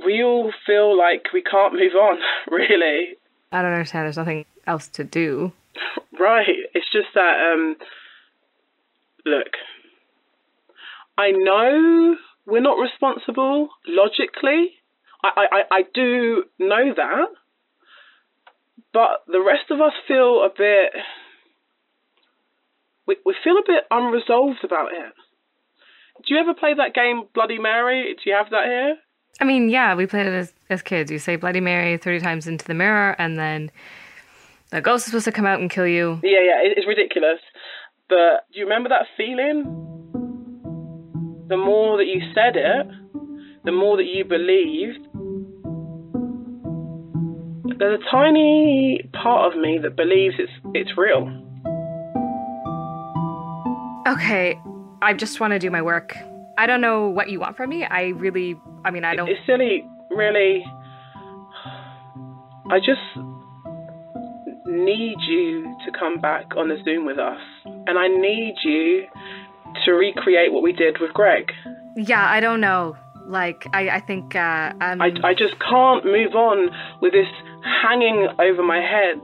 we 0.04 0.22
all 0.22 0.52
feel 0.66 0.96
like 0.96 1.26
we 1.32 1.42
can't 1.42 1.74
move 1.74 1.92
on. 1.94 2.18
Really, 2.50 3.16
I 3.50 3.62
don't 3.62 3.72
understand. 3.72 4.04
There's 4.06 4.16
nothing 4.16 4.44
else 4.66 4.88
to 4.88 5.04
do. 5.04 5.52
right? 6.18 6.46
It's 6.74 6.90
just 6.92 7.08
that. 7.14 7.52
Um, 7.52 7.76
look, 9.24 9.48
I 11.18 11.30
know 11.30 12.16
we're 12.46 12.60
not 12.60 12.78
responsible 12.78 13.68
logically. 13.86 14.74
I, 15.22 15.28
I, 15.36 15.46
I- 15.52 15.76
I 15.78 15.82
do 15.94 16.44
know 16.58 16.92
that, 16.96 17.28
but 18.92 19.22
the 19.26 19.40
rest 19.40 19.70
of 19.70 19.80
us 19.80 19.92
feel 20.06 20.42
a 20.44 20.50
bit. 20.56 20.92
We 23.06 23.16
we 23.24 23.34
feel 23.42 23.56
a 23.58 23.62
bit 23.66 23.84
unresolved 23.90 24.62
about 24.64 24.92
it. 24.92 25.12
Do 26.26 26.34
you 26.34 26.40
ever 26.40 26.54
play 26.54 26.74
that 26.74 26.94
game 26.94 27.24
Bloody 27.34 27.58
Mary? 27.58 28.14
Do 28.14 28.30
you 28.30 28.36
have 28.36 28.50
that 28.50 28.66
here? 28.66 28.96
I 29.40 29.44
mean, 29.44 29.70
yeah, 29.70 29.94
we 29.94 30.06
played 30.06 30.26
it 30.26 30.34
as, 30.34 30.52
as 30.70 30.82
kids. 30.82 31.10
You 31.10 31.18
say 31.18 31.36
Bloody 31.36 31.60
Mary 31.60 31.96
30 31.96 32.20
times 32.20 32.46
into 32.46 32.64
the 32.64 32.74
mirror, 32.74 33.16
and 33.18 33.38
then 33.38 33.70
the 34.70 34.80
ghost 34.80 35.02
is 35.06 35.06
supposed 35.06 35.24
to 35.24 35.32
come 35.32 35.46
out 35.46 35.58
and 35.58 35.70
kill 35.70 35.86
you. 35.86 36.20
Yeah, 36.22 36.40
yeah, 36.44 36.60
it- 36.62 36.76
it's 36.78 36.86
ridiculous. 36.86 37.40
But 38.08 38.46
do 38.52 38.58
you 38.60 38.64
remember 38.66 38.90
that 38.90 39.06
feeling? 39.16 39.64
The 41.48 41.56
more 41.56 41.96
that 41.96 42.06
you 42.06 42.20
said 42.34 42.56
it, 42.56 42.86
the 43.64 43.72
more 43.72 43.96
that 43.96 44.04
you 44.04 44.24
believed. 44.24 45.08
There's 47.82 47.98
a 47.98 48.10
tiny 48.12 49.10
part 49.12 49.52
of 49.52 49.60
me 49.60 49.76
that 49.82 49.96
believes 49.96 50.36
it's 50.38 50.52
it's 50.72 50.96
real. 50.96 51.26
Okay, 54.06 54.56
I 55.02 55.14
just 55.14 55.40
want 55.40 55.52
to 55.52 55.58
do 55.58 55.68
my 55.68 55.82
work. 55.82 56.16
I 56.56 56.66
don't 56.66 56.80
know 56.80 57.08
what 57.08 57.28
you 57.28 57.40
want 57.40 57.56
from 57.56 57.70
me. 57.70 57.82
I 57.82 58.10
really, 58.10 58.54
I 58.84 58.92
mean, 58.92 59.04
I 59.04 59.16
don't. 59.16 59.28
It's 59.28 59.44
silly, 59.46 59.84
really. 60.10 60.64
I 62.70 62.78
just 62.78 63.00
need 64.64 65.16
you 65.26 65.76
to 65.84 65.90
come 65.98 66.20
back 66.20 66.52
on 66.56 66.68
the 66.68 66.80
Zoom 66.84 67.04
with 67.04 67.18
us. 67.18 67.40
And 67.64 67.98
I 67.98 68.06
need 68.06 68.54
you 68.62 69.06
to 69.84 69.90
recreate 69.90 70.52
what 70.52 70.62
we 70.62 70.72
did 70.72 70.98
with 71.00 71.12
Greg. 71.14 71.50
Yeah, 71.96 72.24
I 72.24 72.38
don't 72.38 72.60
know. 72.60 72.96
Like, 73.26 73.66
I, 73.72 73.88
I 73.88 74.00
think, 74.00 74.36
uh, 74.36 74.72
um, 74.80 75.00
I, 75.00 75.10
I 75.24 75.34
just 75.34 75.54
can't 75.58 76.04
move 76.04 76.34
on 76.34 76.70
with 77.00 77.12
this 77.12 77.28
hanging 77.64 78.28
over 78.38 78.62
my 78.62 78.78
head. 78.78 79.20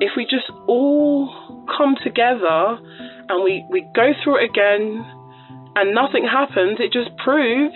If 0.00 0.12
we 0.16 0.24
just 0.24 0.50
all 0.66 1.30
come 1.76 1.96
together 2.02 2.78
and 3.28 3.44
we, 3.44 3.64
we 3.70 3.80
go 3.94 4.12
through 4.22 4.44
it 4.44 4.50
again 4.50 5.04
and 5.74 5.94
nothing 5.94 6.24
happens, 6.24 6.78
it 6.80 6.92
just 6.92 7.16
proves 7.18 7.74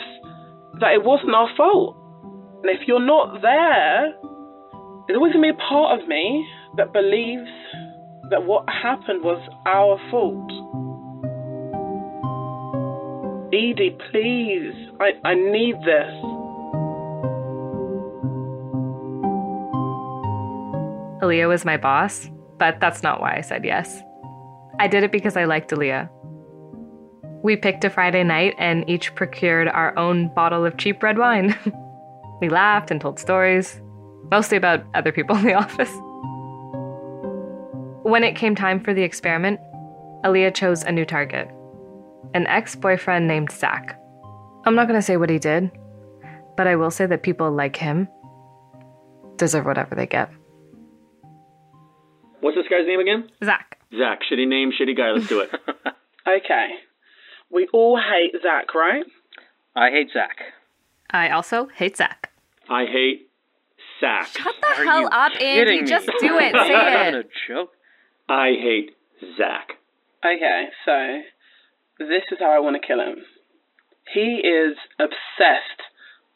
that 0.81 0.93
it 0.93 1.05
wasn't 1.05 1.35
our 1.35 1.49
fault. 1.57 1.97
And 2.63 2.71
if 2.71 2.87
you're 2.87 3.05
not 3.05 3.41
there, 3.41 4.13
there's 5.07 5.17
always 5.17 5.33
going 5.33 5.49
to 5.49 5.53
be 5.53 5.57
a 5.57 5.69
part 5.69 6.01
of 6.01 6.09
me 6.09 6.47
that 6.77 6.93
believes 6.93 7.51
that 8.31 8.45
what 8.45 8.65
happened 8.69 9.25
was 9.25 9.41
our 9.67 9.99
fault. 10.11 10.51
Edie, 13.53 13.97
please, 14.13 14.73
I, 15.01 15.29
I 15.29 15.35
need 15.35 15.75
this. 15.85 16.30
Aaliyah 21.23 21.49
was 21.49 21.65
my 21.65 21.77
boss, 21.77 22.31
but 22.59 22.81
that's 22.81 23.03
not 23.03 23.21
why 23.21 23.37
I 23.37 23.41
said 23.43 23.65
yes. 23.65 24.01
I 24.79 24.87
did 24.87 25.03
it 25.03 25.13
because 25.13 25.37
I 25.37 25.45
liked 25.45 25.71
Aaliyah. 25.71 26.09
We 27.43 27.57
picked 27.57 27.85
a 27.85 27.91
Friday 27.91 28.23
night 28.23 28.55
and 28.59 28.89
each 28.89 29.15
procured 29.15 29.69
our 29.69 29.97
own 29.99 30.33
bottle 30.35 30.65
of 30.65 30.77
cheap 30.77 31.03
red 31.03 31.19
wine. 31.19 31.55
we 32.41 32.49
laughed 32.49 32.91
and 32.91 33.01
told 33.01 33.19
stories, 33.19 33.81
mostly 34.31 34.57
about 34.57 34.85
other 34.95 35.13
people 35.13 35.37
in 35.37 35.45
the 35.45 35.55
office. 35.65 35.93
When 38.03 38.25
it 38.25 38.37
came 38.37 38.55
time 38.55 38.81
for 38.81 38.95
the 38.95 39.03
experiment, 39.03 39.61
Aaliyah 40.25 40.55
chose 40.55 40.83
a 40.83 40.93
new 40.93 41.05
target 41.05 41.49
an 42.35 42.47
ex 42.47 42.77
boyfriend 42.77 43.27
named 43.27 43.51
Zach. 43.51 43.99
I'm 44.65 44.75
not 44.75 44.87
going 44.87 44.99
to 44.99 45.03
say 45.03 45.17
what 45.17 45.31
he 45.31 45.39
did, 45.39 45.71
but 46.57 46.67
I 46.67 46.77
will 46.77 46.91
say 46.91 47.07
that 47.07 47.23
people 47.23 47.51
like 47.51 47.77
him 47.77 48.09
deserve 49.37 49.65
whatever 49.65 49.95
they 49.95 50.07
get. 50.07 50.31
What's 52.41 52.57
this 52.57 52.67
guy's 52.69 52.87
name 52.87 53.01
again? 53.01 53.31
Zach. 53.45 53.79
Zach. 53.97 54.21
Shitty 54.31 54.47
name, 54.49 54.71
shitty 54.73 54.97
guy. 54.97 55.11
Let's 55.13 55.29
do 55.29 55.41
it. 55.41 55.51
Okay. 56.29 56.69
We 57.51 57.67
all 57.73 57.99
hate 57.99 58.35
Zach, 58.43 58.75
right? 58.75 59.05
I 59.75 59.91
hate 59.91 60.11
Zach. 60.13 60.37
I 61.11 61.31
also 61.31 61.67
hate 61.75 61.97
Zach. 61.97 62.31
I 62.69 62.85
hate 62.85 63.31
Zach. 64.01 64.27
Shut 64.29 64.55
the 64.61 64.67
Are 64.69 64.85
hell 64.85 65.01
you 65.01 65.07
up, 65.07 65.33
Andy. 65.41 65.71
kidding 65.73 65.87
Just 65.87 66.07
do 66.07 66.13
it. 66.39 66.53
Say 66.55 66.67
even 66.67 67.15
it. 67.15 67.27
a 67.27 67.29
joke. 67.49 67.71
I 68.29 68.51
hate 68.61 68.91
Zach. 69.39 69.71
Okay, 70.25 70.65
so 70.85 71.21
this 71.99 72.23
is 72.31 72.39
how 72.39 72.53
I 72.55 72.59
want 72.61 72.81
to 72.81 72.87
kill 72.87 73.01
him. 73.01 73.17
He 74.13 74.43
is 74.47 74.77
obsessed 75.01 75.81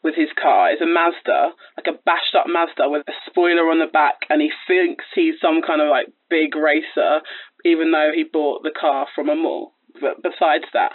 with 0.05 0.13
his 0.13 0.29
car. 0.37 0.69
It's 0.69 0.85
a 0.85 0.85
Mazda, 0.85 1.57
like 1.73 1.89
a 1.89 1.97
bashed 2.05 2.37
up 2.37 2.45
Mazda 2.45 2.85
with 2.93 3.09
a 3.09 3.17
spoiler 3.25 3.73
on 3.73 3.81
the 3.81 3.89
back, 3.89 4.29
and 4.29 4.37
he 4.37 4.53
thinks 4.69 5.03
he's 5.17 5.41
some 5.41 5.65
kind 5.65 5.81
of 5.81 5.89
like 5.89 6.13
big 6.29 6.53
racer, 6.53 7.25
even 7.65 7.89
though 7.89 8.13
he 8.13 8.21
bought 8.21 8.61
the 8.61 8.69
car 8.69 9.09
from 9.17 9.27
a 9.27 9.35
mall. 9.35 9.73
But 9.97 10.21
besides 10.21 10.69
that, 10.77 10.93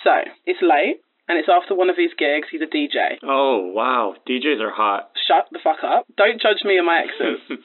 so 0.00 0.24
it's 0.48 0.64
late 0.64 1.04
and 1.28 1.36
it's 1.36 1.52
after 1.52 1.76
one 1.76 1.92
of 1.92 2.00
his 2.00 2.16
gigs. 2.16 2.48
He's 2.48 2.64
a 2.64 2.70
DJ. 2.72 3.20
Oh 3.20 3.68
wow, 3.76 4.16
DJs 4.24 4.64
are 4.64 4.72
hot. 4.72 5.12
Shut 5.28 5.52
the 5.52 5.60
fuck 5.62 5.84
up. 5.84 6.08
Don't 6.16 6.40
judge 6.40 6.64
me 6.64 6.80
and 6.80 6.88
my 6.88 7.04
exes. 7.04 7.44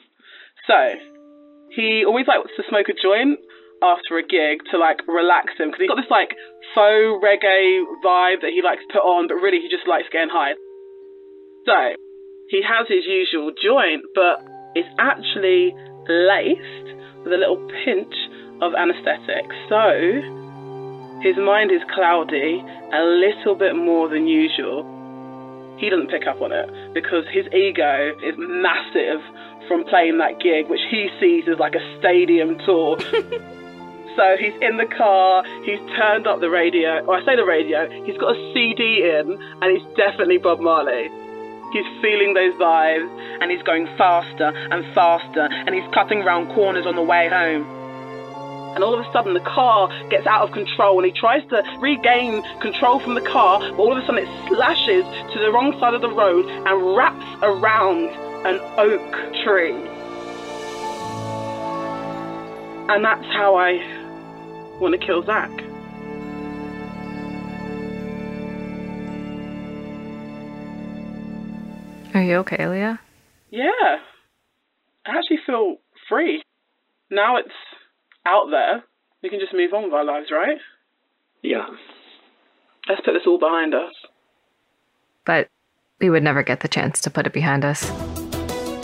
so 0.68 0.78
he 1.72 2.04
always 2.04 2.28
likes 2.28 2.52
to 2.60 2.68
smoke 2.68 2.92
a 2.92 2.96
joint 3.00 3.40
after 3.80 4.20
a 4.20 4.24
gig 4.24 4.60
to 4.70 4.76
like 4.76 5.00
relax 5.08 5.56
him 5.56 5.72
because 5.72 5.80
he's 5.80 5.88
got 5.88 5.96
this 5.96 6.12
like 6.12 6.36
faux 6.76 7.20
reggae 7.24 7.88
vibe 8.04 8.44
that 8.44 8.52
he 8.52 8.60
likes 8.60 8.84
to 8.84 9.00
put 9.00 9.04
on, 9.04 9.28
but 9.32 9.40
really 9.40 9.64
he 9.64 9.72
just 9.72 9.88
likes 9.88 10.12
getting 10.12 10.28
high. 10.28 10.52
So 11.66 11.96
he 12.48 12.62
has 12.62 12.86
his 12.88 13.04
usual 13.06 13.52
joint, 13.56 14.04
but 14.14 14.44
it's 14.74 14.88
actually 14.98 15.74
laced 16.08 16.88
with 17.24 17.32
a 17.32 17.40
little 17.40 17.56
pinch 17.84 18.14
of 18.60 18.74
anesthetic. 18.74 19.48
So 19.68 19.88
his 21.22 21.36
mind 21.36 21.72
is 21.72 21.80
cloudy 21.94 22.62
a 22.92 23.02
little 23.04 23.54
bit 23.54 23.74
more 23.74 24.08
than 24.08 24.26
usual. 24.26 24.84
He 25.78 25.88
doesn't 25.88 26.10
pick 26.10 26.26
up 26.26 26.40
on 26.42 26.52
it 26.52 26.68
because 26.92 27.24
his 27.32 27.46
ego 27.48 28.12
is 28.22 28.34
massive 28.36 29.20
from 29.66 29.84
playing 29.84 30.18
that 30.18 30.38
gig, 30.40 30.68
which 30.68 30.84
he 30.90 31.08
sees 31.18 31.44
as 31.48 31.58
like 31.58 31.74
a 31.74 31.98
stadium 31.98 32.58
tour. 32.66 32.98
So 34.16 34.36
he's 34.38 34.54
in 34.62 34.76
the 34.76 34.86
car, 34.86 35.42
he's 35.64 35.80
turned 35.98 36.28
up 36.28 36.38
the 36.38 36.48
radio, 36.48 37.04
or 37.04 37.16
I 37.16 37.24
say 37.24 37.34
the 37.34 37.44
radio, 37.44 37.90
he's 38.04 38.16
got 38.16 38.36
a 38.36 38.52
CD 38.54 39.02
in, 39.02 39.36
and 39.60 39.76
it's 39.76 39.84
definitely 39.96 40.38
Bob 40.38 40.60
Marley. 40.60 41.10
He's 41.74 41.84
feeling 42.00 42.34
those 42.34 42.54
vibes, 42.54 43.10
and 43.40 43.50
he's 43.50 43.62
going 43.62 43.88
faster 43.98 44.52
and 44.70 44.84
faster, 44.94 45.48
and 45.50 45.74
he's 45.74 45.82
cutting 45.92 46.20
round 46.20 46.54
corners 46.54 46.86
on 46.86 46.94
the 46.94 47.02
way 47.02 47.28
home. 47.28 47.64
And 48.76 48.84
all 48.84 48.94
of 48.94 49.04
a 49.04 49.12
sudden, 49.12 49.34
the 49.34 49.40
car 49.40 49.88
gets 50.08 50.24
out 50.24 50.42
of 50.42 50.52
control, 50.52 50.98
and 50.98 51.04
he 51.04 51.10
tries 51.10 51.44
to 51.48 51.64
regain 51.80 52.44
control 52.60 53.00
from 53.00 53.14
the 53.16 53.22
car, 53.22 53.58
but 53.58 53.80
all 53.80 53.90
of 53.90 53.98
a 53.98 54.06
sudden, 54.06 54.22
it 54.22 54.28
slashes 54.46 55.04
to 55.32 55.40
the 55.40 55.50
wrong 55.50 55.76
side 55.80 55.94
of 55.94 56.00
the 56.00 56.08
road 56.08 56.46
and 56.46 56.96
wraps 56.96 57.26
around 57.42 58.08
an 58.46 58.60
oak 58.78 59.42
tree. 59.42 59.74
And 62.88 63.04
that's 63.04 63.26
how 63.34 63.56
I 63.56 63.82
want 64.78 64.92
to 64.92 65.04
kill 65.04 65.24
Zach. 65.24 65.63
Are 72.14 72.22
you 72.22 72.36
okay, 72.36 72.66
Leah? 72.66 73.00
Yeah. 73.50 73.96
I 75.04 75.18
actually 75.18 75.40
feel 75.44 75.76
free. 76.08 76.42
Now 77.10 77.36
it's 77.36 77.48
out 78.24 78.46
there. 78.50 78.84
We 79.22 79.30
can 79.30 79.40
just 79.40 79.52
move 79.52 79.72
on 79.74 79.84
with 79.84 79.92
our 79.92 80.04
lives, 80.04 80.28
right? 80.30 80.58
Yeah. 81.42 81.66
Let's 82.88 83.00
put 83.04 83.12
this 83.12 83.22
all 83.26 83.38
behind 83.38 83.74
us. 83.74 83.92
But 85.24 85.48
we 86.00 86.08
would 86.08 86.22
never 86.22 86.42
get 86.42 86.60
the 86.60 86.68
chance 86.68 87.00
to 87.02 87.10
put 87.10 87.26
it 87.26 87.32
behind 87.32 87.64
us. 87.64 87.90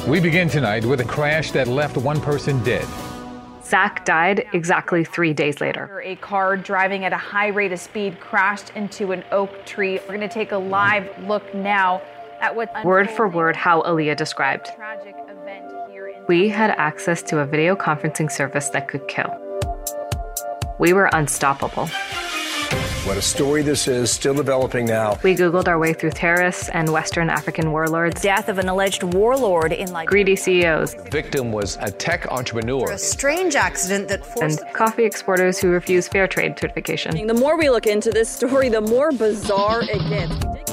We 0.07 0.19
begin 0.19 0.49
tonight 0.49 0.85
with 0.85 1.01
a 1.01 1.05
crash 1.05 1.53
that 1.53 1.69
left 1.69 1.97
one 1.97 2.21
person 2.21 2.63
dead. 2.65 2.87
Zach 3.63 4.05
died 4.05 4.47
exactly 4.53 5.05
three 5.05 5.33
days 5.33 5.61
later. 5.61 6.01
A 6.05 6.17
car 6.17 6.57
driving 6.57 7.05
at 7.05 7.13
a 7.13 7.19
high 7.19 7.49
rate 7.49 7.71
of 7.71 7.79
speed 7.79 8.19
crashed 8.19 8.71
into 8.75 9.13
an 9.13 9.23
oak 9.31 9.65
tree. 9.67 10.01
We're 10.01 10.17
going 10.17 10.21
to 10.21 10.29
take 10.29 10.51
a 10.51 10.59
live 10.59 11.09
look 11.29 11.55
now 11.55 11.99
at 11.99 12.03
what 12.03 12.20
Word 12.85 13.11
for 13.11 13.29
word, 13.29 13.57
how 13.57 13.83
Aaliyah 13.83 14.17
described. 14.17 14.71
tragic 14.75 15.15
event 15.29 15.71
here 15.91 16.09
in 16.09 16.25
We 16.27 16.49
had 16.49 16.71
access 16.71 17.23
to 17.25 17.41
a 17.41 17.47
video 17.47 17.77
conferencing 17.77 18.31
service 18.31 18.69
that 18.71 18.89
could 18.89 19.07
kill. 19.09 19.31
We 20.79 20.93
were 20.95 21.11
unstoppable. 21.13 21.89
What 23.05 23.17
a 23.17 23.23
story 23.23 23.63
this 23.63 23.89
is, 23.89 24.11
still 24.11 24.35
developing 24.35 24.85
now. 24.87 25.19
We 25.23 25.35
Googled 25.35 25.69
our 25.69 25.79
way 25.79 25.93
through 25.95 26.11
terrorists 26.11 26.69
and 26.69 26.89
Western 26.93 27.29
African 27.31 27.73
warlords, 27.73 28.21
Death 28.21 28.49
of 28.49 28.59
an 28.59 28.69
alleged 28.69 29.03
warlord 29.03 29.73
in 29.73 29.87
Liberia. 29.89 30.07
greedy 30.07 30.37
CEOs, 30.37 30.95
Victim 31.11 31.51
was 31.51 31.77
a 31.81 31.91
tech 31.91 32.27
entrepreneur. 32.31 32.91
A 32.93 32.99
strange 32.99 33.57
accident 33.57 34.09
that 34.09 34.25
forced. 34.25 34.61
and 34.61 34.75
coffee 34.75 35.05
exporters 35.05 35.59
who 35.59 35.71
refuse 35.71 36.09
fair 36.09 36.29
trade 36.29 36.59
certification. 36.59 37.27
The 37.27 37.35
more 37.35 37.57
we 37.59 37.69
look 37.71 37.87
into 37.87 38.11
this 38.11 38.29
story, 38.29 38.69
the 38.69 38.83
more 38.83 39.11
bizarre 39.13 39.83
it 39.83 40.09
gets. 40.09 40.70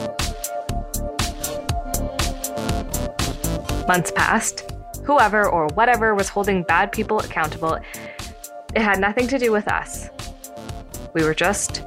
Months 3.87 4.11
passed. 4.11 4.71
Whoever 5.05 5.47
or 5.47 5.67
whatever 5.67 6.13
was 6.13 6.27
holding 6.27 6.63
bad 6.63 6.91
people 6.91 7.19
accountable, 7.19 7.79
it 8.75 8.81
had 8.81 8.99
nothing 8.99 9.27
to 9.29 9.39
do 9.39 9.51
with 9.51 9.67
us. 9.67 10.09
We 11.13 11.23
were 11.23 11.33
just 11.33 11.83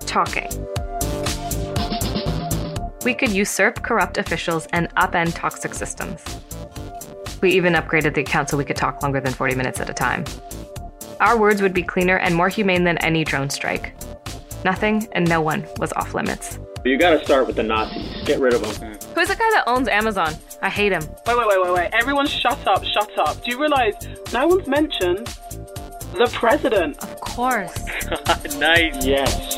talking. 0.00 0.48
We 3.04 3.12
could 3.12 3.30
usurp 3.30 3.82
corrupt 3.82 4.18
officials 4.18 4.66
and 4.72 4.88
upend 4.94 5.34
toxic 5.34 5.74
systems. 5.74 6.22
We 7.42 7.50
even 7.50 7.74
upgraded 7.74 8.14
the 8.14 8.22
account 8.22 8.48
so 8.48 8.56
we 8.56 8.64
could 8.64 8.76
talk 8.76 9.02
longer 9.02 9.20
than 9.20 9.32
40 9.32 9.56
minutes 9.56 9.80
at 9.80 9.90
a 9.90 9.94
time. 9.94 10.24
Our 11.20 11.36
words 11.36 11.60
would 11.60 11.74
be 11.74 11.82
cleaner 11.82 12.18
and 12.18 12.34
more 12.34 12.48
humane 12.48 12.84
than 12.84 12.98
any 12.98 13.24
drone 13.24 13.50
strike. 13.50 13.94
Nothing 14.64 15.08
and 15.12 15.28
no 15.28 15.40
one 15.40 15.66
was 15.78 15.92
off 15.94 16.14
limits. 16.14 16.58
You 16.84 16.98
gotta 16.98 17.24
start 17.24 17.46
with 17.46 17.56
the 17.56 17.62
Nazis. 17.62 18.22
Get 18.26 18.40
rid 18.40 18.52
of 18.52 18.60
them. 18.60 18.92
Who's 19.14 19.28
the 19.28 19.36
guy 19.36 19.50
that 19.52 19.64
owns 19.66 19.88
Amazon? 19.88 20.34
I 20.60 20.68
hate 20.68 20.92
him. 20.92 21.02
Wait, 21.26 21.38
wait, 21.38 21.46
wait, 21.48 21.62
wait, 21.62 21.72
wait. 21.72 21.90
Everyone 21.94 22.26
shut 22.26 22.66
up, 22.66 22.84
shut 22.84 23.10
up. 23.18 23.42
Do 23.42 23.50
you 23.50 23.58
realize 23.58 23.94
no 24.34 24.46
one's 24.48 24.68
mentioned 24.68 25.26
the 26.12 26.28
president? 26.34 26.98
Of 27.02 27.18
course. 27.20 27.74
nice. 28.58 29.02
Yes. 29.06 29.56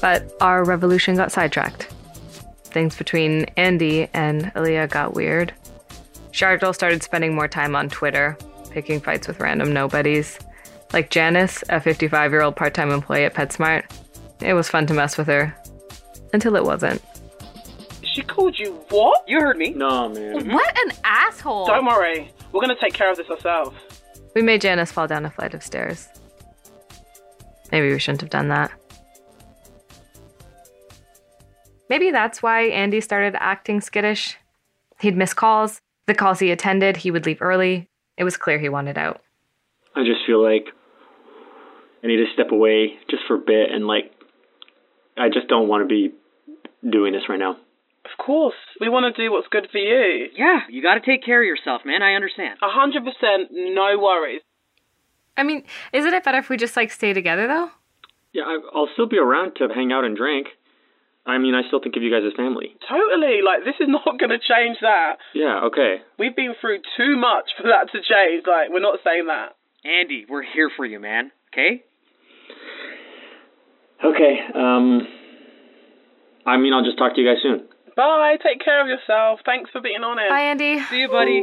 But 0.00 0.32
our 0.40 0.64
revolution 0.64 1.14
got 1.14 1.30
sidetracked. 1.30 1.82
Things 2.64 2.96
between 2.96 3.44
Andy 3.58 4.08
and 4.14 4.46
Aaliyah 4.54 4.88
got 4.88 5.12
weird. 5.12 5.52
Shardul 6.32 6.74
started 6.74 7.02
spending 7.02 7.34
more 7.34 7.48
time 7.48 7.76
on 7.76 7.90
Twitter, 7.90 8.38
picking 8.70 8.98
fights 9.00 9.28
with 9.28 9.40
random 9.40 9.74
nobodies. 9.74 10.38
Like 10.94 11.10
Janice, 11.10 11.62
a 11.68 11.80
55 11.80 12.30
year 12.30 12.40
old 12.40 12.56
part 12.56 12.72
time 12.72 12.90
employee 12.90 13.24
at 13.24 13.34
PetSmart. 13.34 13.84
It 14.40 14.54
was 14.54 14.68
fun 14.68 14.86
to 14.86 14.94
mess 14.94 15.18
with 15.18 15.26
her. 15.26 15.54
Until 16.32 16.56
it 16.56 16.64
wasn't. 16.64 17.02
She 18.02 18.22
called 18.22 18.58
you 18.58 18.72
what? 18.90 19.24
You 19.26 19.40
heard 19.40 19.56
me. 19.56 19.70
No, 19.70 20.08
man. 20.08 20.48
What 20.48 20.78
an 20.86 20.96
asshole. 21.04 21.66
Don't 21.66 21.86
worry. 21.86 22.30
We're 22.52 22.60
going 22.60 22.74
to 22.74 22.80
take 22.80 22.94
care 22.94 23.10
of 23.10 23.16
this 23.16 23.28
ourselves. 23.28 23.76
We 24.34 24.42
made 24.42 24.60
Janice 24.60 24.92
fall 24.92 25.06
down 25.06 25.24
a 25.24 25.30
flight 25.30 25.54
of 25.54 25.62
stairs. 25.62 26.08
Maybe 27.72 27.90
we 27.90 27.98
shouldn't 27.98 28.20
have 28.20 28.30
done 28.30 28.48
that. 28.48 28.70
Maybe 31.88 32.10
that's 32.10 32.42
why 32.42 32.62
Andy 32.62 33.00
started 33.00 33.34
acting 33.38 33.80
skittish. 33.80 34.36
He'd 35.00 35.16
miss 35.16 35.32
calls. 35.34 35.80
The 36.06 36.14
calls 36.14 36.38
he 36.38 36.50
attended, 36.50 36.98
he 36.98 37.10
would 37.10 37.26
leave 37.26 37.42
early. 37.42 37.88
It 38.16 38.24
was 38.24 38.36
clear 38.36 38.58
he 38.58 38.68
wanted 38.68 38.98
out. 38.98 39.22
I 39.94 40.04
just 40.04 40.26
feel 40.26 40.42
like 40.42 40.66
I 42.02 42.06
need 42.06 42.16
to 42.16 42.32
step 42.32 42.50
away 42.52 42.98
just 43.10 43.22
for 43.26 43.36
a 43.36 43.38
bit 43.38 43.70
and 43.70 43.86
like 43.86 44.12
I 45.18 45.28
just 45.28 45.48
don't 45.48 45.68
want 45.68 45.82
to 45.82 45.88
be 45.88 46.14
doing 46.88 47.12
this 47.12 47.22
right 47.28 47.38
now. 47.38 47.56
Of 48.04 48.24
course. 48.24 48.54
We 48.80 48.88
want 48.88 49.14
to 49.14 49.22
do 49.22 49.30
what's 49.30 49.48
good 49.48 49.68
for 49.70 49.78
you. 49.78 50.28
Yeah, 50.34 50.60
you 50.70 50.82
got 50.82 50.94
to 50.94 51.00
take 51.00 51.24
care 51.24 51.42
of 51.42 51.46
yourself, 51.46 51.82
man. 51.84 52.02
I 52.02 52.14
understand. 52.14 52.58
A 52.62 52.70
hundred 52.70 53.04
percent, 53.04 53.50
no 53.52 53.98
worries. 53.98 54.40
I 55.36 55.42
mean, 55.42 55.64
isn't 55.92 56.12
it 56.12 56.24
better 56.24 56.38
if 56.38 56.48
we 56.48 56.56
just 56.56 56.76
like 56.76 56.90
stay 56.90 57.12
together 57.12 57.46
though? 57.46 57.70
Yeah, 58.32 58.42
I, 58.44 58.58
I'll 58.74 58.88
still 58.92 59.08
be 59.08 59.18
around 59.18 59.56
to 59.56 59.68
hang 59.72 59.92
out 59.92 60.04
and 60.04 60.16
drink. 60.16 60.48
I 61.28 61.36
mean, 61.36 61.54
I 61.54 61.60
still 61.68 61.80
think 61.80 61.94
of 61.96 62.02
you 62.02 62.10
guys 62.10 62.24
as 62.26 62.32
family. 62.36 62.72
Totally. 62.88 63.44
Like, 63.44 63.64
this 63.64 63.76
is 63.80 63.88
not 63.92 64.18
going 64.18 64.32
to 64.32 64.40
change 64.40 64.78
that. 64.80 65.20
Yeah, 65.34 65.68
okay. 65.68 66.00
We've 66.18 66.34
been 66.34 66.54
through 66.60 66.80
too 66.96 67.16
much 67.16 67.52
for 67.56 67.68
that 67.68 67.92
to 67.92 67.98
change. 68.00 68.48
Like, 68.48 68.70
we're 68.70 68.80
not 68.80 69.00
saying 69.04 69.26
that. 69.26 69.56
Andy, 69.84 70.24
we're 70.28 70.42
here 70.42 70.70
for 70.74 70.86
you, 70.86 70.98
man. 70.98 71.30
Okay? 71.52 71.84
Okay, 74.04 74.40
um 74.54 75.06
I 76.46 76.56
mean, 76.56 76.72
I'll 76.72 76.84
just 76.84 76.96
talk 76.96 77.14
to 77.14 77.20
you 77.20 77.28
guys 77.28 77.42
soon. 77.42 77.68
Bye. 77.94 78.38
Take 78.42 78.64
care 78.64 78.80
of 78.80 78.86
yourself. 78.88 79.40
Thanks 79.44 79.70
for 79.70 79.80
being 79.80 80.02
honest. 80.02 80.30
Bye, 80.30 80.42
Andy. 80.42 80.78
See 80.88 81.00
you, 81.00 81.08
buddy. 81.08 81.42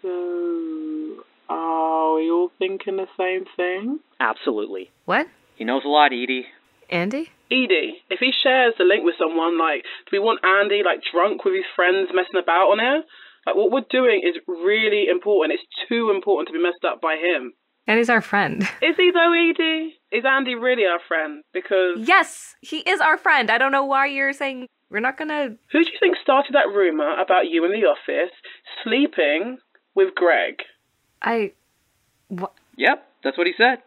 So, 0.00 1.24
are 1.48 2.14
we 2.14 2.30
all 2.30 2.50
thinking 2.58 2.96
the 2.96 3.06
same 3.16 3.44
thing? 3.56 4.00
Absolutely. 4.18 4.90
What? 5.04 5.28
He 5.56 5.64
knows 5.64 5.82
a 5.84 5.88
lot, 5.88 6.12
Edie. 6.12 6.46
Andy? 6.90 7.28
Edie, 7.50 8.02
if 8.10 8.18
he 8.18 8.32
shares 8.42 8.74
the 8.78 8.84
link 8.84 9.04
with 9.04 9.14
someone, 9.18 9.58
like, 9.58 9.84
do 10.10 10.16
we 10.16 10.18
want 10.18 10.40
Andy, 10.42 10.82
like, 10.84 11.00
drunk 11.12 11.44
with 11.44 11.54
his 11.54 11.68
friends 11.76 12.08
messing 12.12 12.40
about 12.42 12.72
on 12.72 12.78
here? 12.80 13.04
Like, 13.46 13.56
what 13.56 13.70
we're 13.70 13.84
doing 13.90 14.22
is 14.24 14.40
really 14.48 15.06
important. 15.08 15.52
It's 15.52 15.88
too 15.88 16.10
important 16.10 16.48
to 16.48 16.54
be 16.54 16.62
messed 16.62 16.84
up 16.84 17.00
by 17.00 17.16
him. 17.16 17.52
Andy's 17.86 18.10
our 18.10 18.22
friend. 18.22 18.62
Is 18.80 18.96
he, 18.96 19.12
though, 19.12 19.32
Edie? 19.32 20.00
Is 20.12 20.24
Andy 20.26 20.54
really 20.54 20.84
our 20.84 21.00
friend? 21.08 21.42
Because. 21.52 22.06
Yes, 22.06 22.54
he 22.60 22.78
is 22.80 23.00
our 23.00 23.16
friend. 23.16 23.50
I 23.50 23.56
don't 23.56 23.72
know 23.72 23.84
why 23.84 24.06
you're 24.06 24.34
saying 24.34 24.68
we're 24.90 25.00
not 25.00 25.16
gonna. 25.16 25.56
Who 25.72 25.84
do 25.84 25.90
you 25.90 25.98
think 25.98 26.16
started 26.22 26.52
that 26.54 26.68
rumor 26.68 27.18
about 27.18 27.48
you 27.48 27.64
in 27.64 27.72
the 27.72 27.86
office 27.86 28.32
sleeping 28.84 29.58
with 29.94 30.14
Greg? 30.14 30.56
I. 31.22 31.52
What? 32.28 32.52
Yep, 32.76 33.06
that's 33.24 33.38
what 33.38 33.46
he 33.46 33.54
said. 33.56 33.78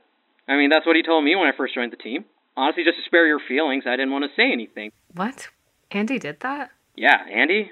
I 0.47 0.57
mean, 0.57 0.69
that's 0.69 0.85
what 0.85 0.95
he 0.95 1.03
told 1.03 1.23
me 1.23 1.35
when 1.35 1.47
I 1.47 1.55
first 1.55 1.75
joined 1.75 1.91
the 1.91 1.97
team. 1.97 2.25
Honestly, 2.57 2.83
just 2.83 2.97
to 2.97 3.03
spare 3.05 3.27
your 3.27 3.39
feelings, 3.47 3.83
I 3.87 3.91
didn't 3.91 4.11
want 4.11 4.23
to 4.23 4.35
say 4.35 4.51
anything. 4.51 4.91
What? 5.13 5.49
Andy 5.91 6.17
did 6.19 6.39
that? 6.39 6.71
Yeah, 6.95 7.17
Andy, 7.31 7.71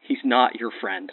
he's 0.00 0.18
not 0.24 0.60
your 0.60 0.70
friend. 0.80 1.12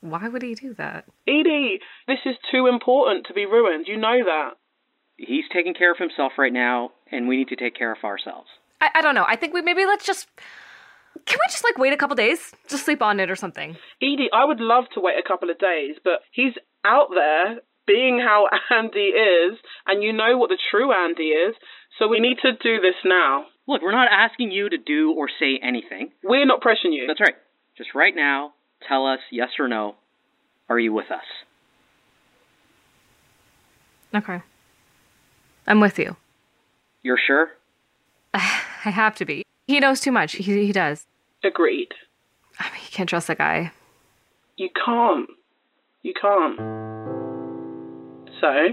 Why 0.00 0.28
would 0.28 0.42
he 0.42 0.54
do 0.54 0.74
that? 0.74 1.04
Edie, 1.28 1.80
this 2.06 2.18
is 2.24 2.36
too 2.50 2.66
important 2.66 3.26
to 3.26 3.34
be 3.34 3.46
ruined. 3.46 3.86
You 3.88 3.96
know 3.96 4.24
that. 4.24 4.54
He's 5.26 5.44
taking 5.52 5.74
care 5.74 5.92
of 5.92 5.98
himself 5.98 6.32
right 6.36 6.52
now, 6.52 6.90
and 7.10 7.28
we 7.28 7.36
need 7.36 7.48
to 7.48 7.56
take 7.56 7.76
care 7.76 7.92
of 7.92 8.02
ourselves. 8.04 8.48
I, 8.80 8.88
I 8.96 9.02
don't 9.02 9.14
know. 9.14 9.24
I 9.26 9.36
think 9.36 9.54
we 9.54 9.62
maybe 9.62 9.86
let's 9.86 10.04
just. 10.04 10.28
Can 11.26 11.38
we 11.38 11.50
just 11.50 11.62
like 11.62 11.78
wait 11.78 11.92
a 11.92 11.96
couple 11.96 12.16
days? 12.16 12.52
Just 12.68 12.84
sleep 12.84 13.02
on 13.02 13.20
it 13.20 13.30
or 13.30 13.36
something. 13.36 13.76
Edie, 14.00 14.30
I 14.32 14.44
would 14.44 14.60
love 14.60 14.84
to 14.94 15.00
wait 15.00 15.14
a 15.18 15.26
couple 15.26 15.50
of 15.50 15.58
days, 15.58 15.96
but 16.02 16.20
he's 16.32 16.54
out 16.84 17.08
there 17.14 17.60
being 17.86 18.18
how 18.18 18.48
Andy 18.70 19.12
is, 19.14 19.58
and 19.86 20.02
you 20.02 20.12
know 20.12 20.36
what 20.38 20.48
the 20.48 20.58
true 20.70 20.92
Andy 20.92 21.30
is, 21.30 21.54
so 21.98 22.08
we 22.08 22.18
need 22.18 22.38
to 22.42 22.52
do 22.52 22.80
this 22.80 22.96
now. 23.04 23.46
Look, 23.68 23.82
we're 23.82 23.92
not 23.92 24.08
asking 24.10 24.50
you 24.50 24.68
to 24.68 24.78
do 24.78 25.12
or 25.12 25.28
say 25.28 25.60
anything. 25.62 26.10
We're 26.24 26.46
not 26.46 26.60
pressuring 26.60 26.92
you. 26.94 27.06
That's 27.06 27.20
right. 27.20 27.36
Just 27.78 27.94
right 27.94 28.14
now, 28.14 28.54
tell 28.88 29.06
us 29.06 29.20
yes 29.30 29.50
or 29.58 29.68
no. 29.68 29.94
Are 30.68 30.78
you 30.78 30.92
with 30.92 31.10
us? 31.10 31.22
Okay. 34.14 34.42
I'm 35.66 35.80
with 35.80 35.98
you. 35.98 36.16
You're 37.02 37.18
sure? 37.24 37.50
I 38.34 38.90
have 38.90 39.14
to 39.16 39.24
be. 39.24 39.44
He 39.66 39.80
knows 39.80 40.00
too 40.00 40.12
much. 40.12 40.32
He, 40.32 40.66
he 40.66 40.72
does. 40.72 41.06
Agreed. 41.44 41.94
I 42.58 42.64
mean, 42.70 42.80
you 42.82 42.90
can't 42.90 43.08
trust 43.08 43.28
that 43.28 43.38
guy. 43.38 43.72
You 44.56 44.68
can't. 44.84 45.28
You 46.02 46.14
can't. 46.20 46.56
So, 48.40 48.68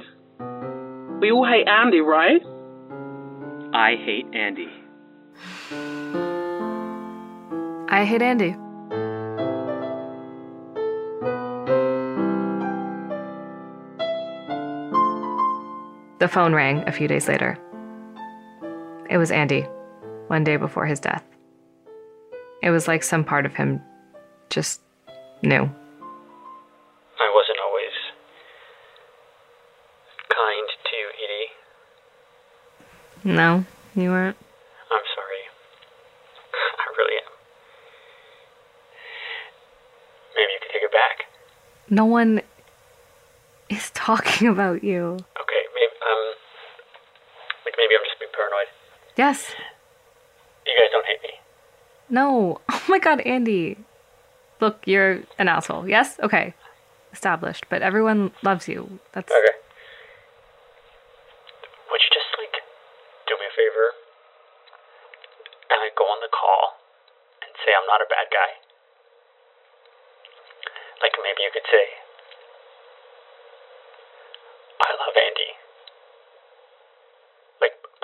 we 1.21 1.32
all 1.32 1.45
hate 1.45 1.67
Andy, 1.67 2.02
right? 2.02 2.41
I 3.73 3.95
hate 3.95 4.25
Andy. 4.34 4.67
I 7.91 8.06
hate 8.06 8.21
Andy. 8.21 8.56
Phone 16.30 16.54
rang 16.54 16.88
a 16.88 16.92
few 16.92 17.08
days 17.08 17.28
later. 17.28 17.58
It 19.10 19.18
was 19.18 19.32
Andy, 19.32 19.62
one 20.28 20.44
day 20.44 20.56
before 20.56 20.86
his 20.86 21.00
death. 21.00 21.24
It 22.62 22.70
was 22.70 22.88
like 22.88 23.04
some 23.04 23.24
part 23.24 23.46
of 23.46 23.56
him 23.56 23.82
just 24.50 24.82
knew. 25.42 25.63
I 27.20 27.32
wasn't 27.36 27.58
always 27.65 27.92
kind 30.30 30.70
to 30.86 30.96
you, 30.96 31.10
Edie. 31.24 31.50
No, 33.36 33.65
you 33.96 34.10
weren't. 34.10 34.38
I'm 34.92 35.02
sorry. 35.15 35.44
I 36.54 36.86
really 36.98 37.15
am. 37.18 37.32
Maybe 40.36 40.52
you 40.54 40.60
could 40.62 40.72
take 40.74 40.84
it 40.84 40.92
back. 40.92 41.26
No 41.89 42.06
one 42.06 42.42
is 43.70 43.89
talking 43.94 44.48
about 44.48 44.84
you. 44.84 45.13
Okay, 45.15 45.63
maybe 45.76 45.94
um 46.04 46.34
like 47.65 47.76
maybe 47.78 47.96
I'm 47.96 48.04
just 48.06 48.20
being 48.20 48.32
paranoid. 48.36 48.68
Yes. 49.20 49.52
You 50.64 50.72
guys 50.80 50.88
don't 50.96 51.04
hate 51.04 51.20
me. 51.28 51.34
No. 52.08 52.62
Oh 52.72 52.86
my 52.88 52.98
god, 53.04 53.20
Andy. 53.22 53.78
Look, 54.64 54.88
you're 54.88 55.22
an 55.38 55.46
asshole. 55.52 55.86
Yes? 55.88 56.18
Okay. 56.24 56.56
Established. 57.12 57.68
But 57.70 57.84
everyone 57.84 58.32
loves 58.42 58.66
you. 58.72 58.88
That's 59.12 59.30
Okay. 59.30 59.56
Would 61.92 62.02
you 62.02 62.12
just 62.16 62.32
like 62.40 62.64
do 63.28 63.36
me 63.38 63.46
a 63.46 63.54
favor 63.54 63.88
and 65.70 65.78
like 65.84 65.94
go 66.00 66.08
on 66.08 66.18
the 66.24 66.32
call 66.32 66.80
and 67.44 67.52
say 67.62 67.76
I'm 67.76 67.86
not 67.92 68.00
a 68.00 68.08
bad 68.08 68.32
guy? 68.32 68.52
Like 71.04 71.14
maybe 71.20 71.44
you 71.44 71.52
could 71.52 71.68
say 71.68 71.86
I 74.82 74.90
love 74.98 75.14
Andy. 75.14 75.59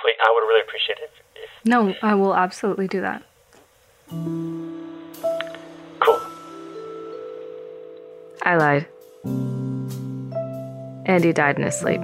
Like 0.06 0.20
I 0.22 0.32
would 0.32 0.48
really 0.48 0.62
appreciate 0.62 1.00
it 1.00 1.10
if, 1.36 1.44
if 1.44 1.50
No, 1.66 1.96
I 2.04 2.14
will 2.14 2.36
absolutely 2.36 2.88
do 2.88 3.02
that. 3.02 3.24
Cool. 6.00 6.22
I 8.44 8.56
lied. 8.56 8.86
Andy 11.08 11.34
died 11.34 11.58
in 11.58 11.64
his 11.64 11.76
sleep. 11.76 12.02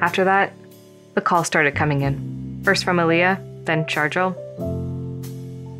After 0.00 0.24
that, 0.24 0.54
the 1.14 1.20
calls 1.20 1.46
started 1.46 1.74
coming 1.74 2.00
in. 2.00 2.62
First 2.64 2.82
from 2.84 2.96
Aaliyah, 2.96 3.66
then 3.66 3.84
Shardul. 3.84 4.34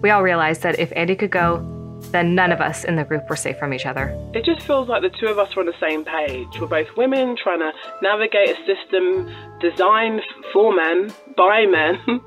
We 0.03 0.11
all 0.11 0.23
realized 0.23 0.63
that 0.63 0.79
if 0.79 0.93
Andy 0.95 1.17
could 1.17 1.31
go, 1.31 1.78
then 2.13 2.35
none 2.35 2.53
of 2.53 2.61
us 2.61 2.85
in 2.85 2.97
the 2.97 3.05
group 3.05 3.29
were 3.29 3.37
safe 3.37 3.59
from 3.59 3.73
each 3.73 3.87
other. 3.87 4.17
It 4.35 4.45
just 4.45 4.67
feels 4.67 4.89
like 4.89 5.03
the 5.03 5.11
two 5.11 5.27
of 5.27 5.39
us 5.39 5.57
are 5.57 5.61
on 5.61 5.67
the 5.67 5.79
same 5.81 6.05
page. 6.05 6.49
We're 6.61 6.67
both 6.67 6.89
women 6.97 7.37
trying 7.43 7.61
to 7.61 7.73
navigate 8.03 8.51
a 8.51 8.57
system 8.67 9.31
designed 9.61 10.23
for 10.53 10.75
men, 10.75 11.13
by 11.37 11.67
men. 11.67 11.99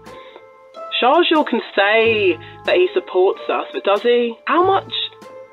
Charles 1.00 1.28
Shardul 1.32 1.48
can 1.48 1.62
say 1.76 2.38
that 2.66 2.76
he 2.76 2.88
supports 2.94 3.42
us, 3.50 3.66
but 3.74 3.84
does 3.84 4.04
he? 4.04 4.36
How 4.46 4.64
much 4.64 4.94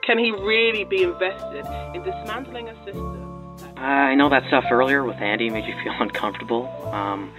Can 0.03 0.19
he 0.19 0.31
really 0.31 0.85
be 0.85 1.03
invested 1.03 1.67
in 1.95 2.03
dismantling 2.03 2.69
a 2.69 2.75
system? 2.85 3.57
I 3.77 4.15
know 4.15 4.29
that 4.31 4.43
stuff 4.49 4.65
earlier 4.71 5.05
with 5.05 5.17
Andy 5.19 5.51
made 5.51 5.67
you 5.67 5.75
feel 5.85 5.93
uncomfortable. 6.01 6.67
Um, 6.93 7.33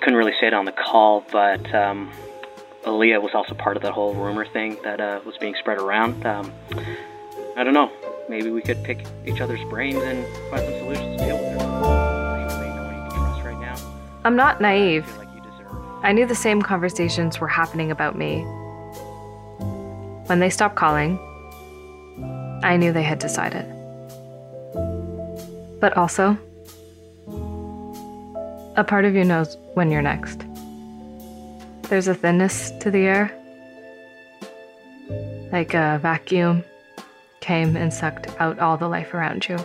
couldn't 0.00 0.16
really 0.16 0.34
say 0.40 0.46
it 0.48 0.54
on 0.54 0.64
the 0.64 0.72
call, 0.72 1.24
but 1.32 1.74
um, 1.74 2.10
Aaliyah 2.84 3.20
was 3.22 3.34
also 3.34 3.54
part 3.54 3.76
of 3.76 3.82
that 3.82 3.92
whole 3.92 4.14
rumor 4.14 4.46
thing 4.46 4.78
that 4.84 5.00
uh, 5.00 5.20
was 5.26 5.36
being 5.38 5.54
spread 5.56 5.78
around. 5.78 6.24
Um, 6.26 6.52
I 7.56 7.64
don't 7.64 7.74
know. 7.74 7.90
Maybe 8.28 8.50
we 8.50 8.62
could 8.62 8.82
pick 8.84 9.04
each 9.26 9.40
other's 9.40 9.62
brains 9.68 10.02
and 10.02 10.24
find 10.50 10.62
some 10.64 10.78
solutions 10.78 11.20
to 11.20 11.26
deal 11.26 11.36
with 11.36 11.60
her. 11.60 11.60
I'm 14.22 14.36
not 14.36 14.60
naive. 14.60 15.06
I 16.02 16.12
knew 16.12 16.26
the 16.26 16.34
same 16.34 16.60
conversations 16.62 17.40
were 17.40 17.48
happening 17.48 17.90
about 17.90 18.16
me. 18.16 18.42
When 20.26 20.40
they 20.40 20.50
stopped 20.50 20.76
calling, 20.76 21.18
I 22.62 22.76
knew 22.76 22.92
they 22.92 23.02
had 23.02 23.18
decided. 23.18 23.66
But 25.80 25.96
also, 25.96 26.38
a 28.76 28.84
part 28.84 29.04
of 29.04 29.14
you 29.14 29.24
knows 29.24 29.56
when 29.74 29.90
you're 29.90 30.02
next. 30.02 30.44
There's 31.90 32.06
a 32.06 32.14
thinness 32.14 32.70
to 32.78 32.90
the 32.92 33.00
air, 33.00 33.36
like 35.50 35.74
a 35.74 35.98
vacuum 36.00 36.62
came 37.40 37.76
and 37.76 37.92
sucked 37.92 38.28
out 38.40 38.60
all 38.60 38.76
the 38.76 38.86
life 38.86 39.12
around 39.12 39.48
you. 39.48 39.56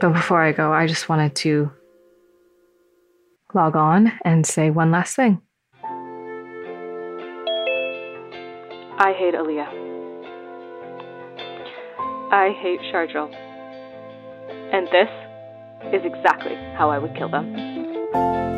But 0.00 0.12
before 0.12 0.40
I 0.40 0.52
go, 0.52 0.72
I 0.72 0.86
just 0.86 1.08
wanted 1.08 1.34
to 1.34 1.72
log 3.54 3.74
on 3.74 4.12
and 4.24 4.46
say 4.46 4.70
one 4.70 4.92
last 4.92 5.16
thing. 5.16 5.42
I 9.00 9.12
hate 9.18 9.34
Aaliyah. 9.34 9.87
I 12.30 12.50
hate 12.60 12.80
Shardul. 12.92 13.34
And 14.72 14.86
this 14.88 15.08
is 15.94 16.04
exactly 16.04 16.54
how 16.76 16.90
I 16.90 16.98
would 16.98 17.16
kill 17.16 17.30
them. 17.30 18.57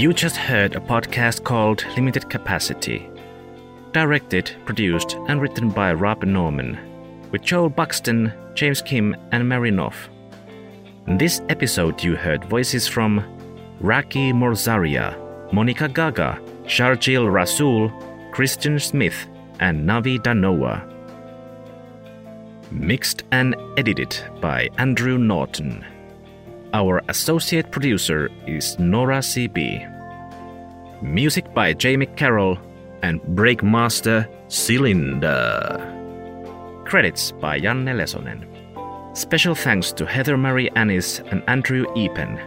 You 0.00 0.14
just 0.14 0.34
heard 0.34 0.76
a 0.76 0.80
podcast 0.80 1.44
called 1.44 1.84
Limited 1.94 2.30
Capacity. 2.30 3.06
Directed, 3.92 4.50
produced, 4.64 5.18
and 5.28 5.42
written 5.42 5.68
by 5.68 5.92
Rob 5.92 6.24
Norman, 6.24 6.78
with 7.30 7.42
Joel 7.42 7.68
Buxton, 7.68 8.32
James 8.54 8.80
Kim, 8.80 9.14
and 9.30 9.46
Mary 9.46 9.70
Knopf. 9.70 10.08
In 11.06 11.18
this 11.18 11.42
episode, 11.50 12.02
you 12.02 12.16
heard 12.16 12.46
voices 12.46 12.88
from 12.88 13.22
Raki 13.80 14.32
Morzaria, 14.32 15.14
Monica 15.52 15.86
Gaga, 15.86 16.40
Sharjil 16.64 17.30
Rasul, 17.30 17.92
Christian 18.32 18.78
Smith, 18.78 19.26
and 19.58 19.86
Navi 19.86 20.18
Danoa. 20.18 20.80
Mixed 22.70 23.24
and 23.32 23.54
edited 23.76 24.18
by 24.40 24.70
Andrew 24.78 25.18
Norton. 25.18 25.84
Our 26.72 27.02
associate 27.08 27.72
producer 27.72 28.30
is 28.46 28.78
Nora 28.78 29.18
CB. 29.18 29.89
Music 31.02 31.54
by 31.54 31.72
Jamie 31.72 32.04
Carroll 32.04 32.58
and 33.02 33.22
Breakmaster 33.22 34.28
Cylinder. 34.48 35.80
Credits 36.84 37.32
by 37.32 37.58
Janne 37.58 37.88
Lesonen. 37.96 38.44
Special 39.16 39.54
thanks 39.54 39.92
to 39.92 40.04
Heather 40.04 40.36
Marie 40.36 40.68
Annis 40.76 41.20
and 41.30 41.42
Andrew 41.48 41.86
Epen. 41.96 42.38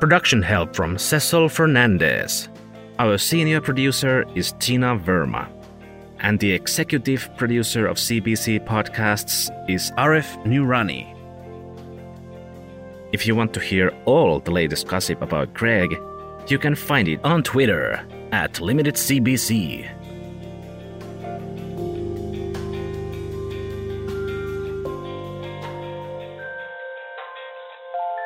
Production 0.00 0.40
help 0.40 0.74
from 0.74 0.96
Cecil 0.96 1.50
Fernandez. 1.50 2.48
Our 2.98 3.18
senior 3.18 3.60
producer 3.60 4.24
is 4.34 4.52
Tina 4.58 4.98
Verma. 4.98 5.48
And 6.20 6.40
the 6.40 6.52
executive 6.52 7.28
producer 7.36 7.86
of 7.86 7.98
CBC 7.98 8.64
Podcasts 8.66 9.50
is 9.68 9.90
Arif 9.98 10.42
Noorani. 10.46 11.14
If 13.12 13.26
you 13.26 13.36
want 13.36 13.52
to 13.52 13.60
hear 13.60 13.92
all 14.06 14.40
the 14.40 14.50
latest 14.50 14.88
gossip 14.88 15.20
about 15.20 15.52
Greg, 15.52 15.94
you 16.50 16.58
can 16.58 16.74
find 16.74 17.08
it 17.08 17.20
on 17.24 17.42
Twitter 17.42 18.04
at 18.32 18.54
LimitedCBC. 18.54 19.88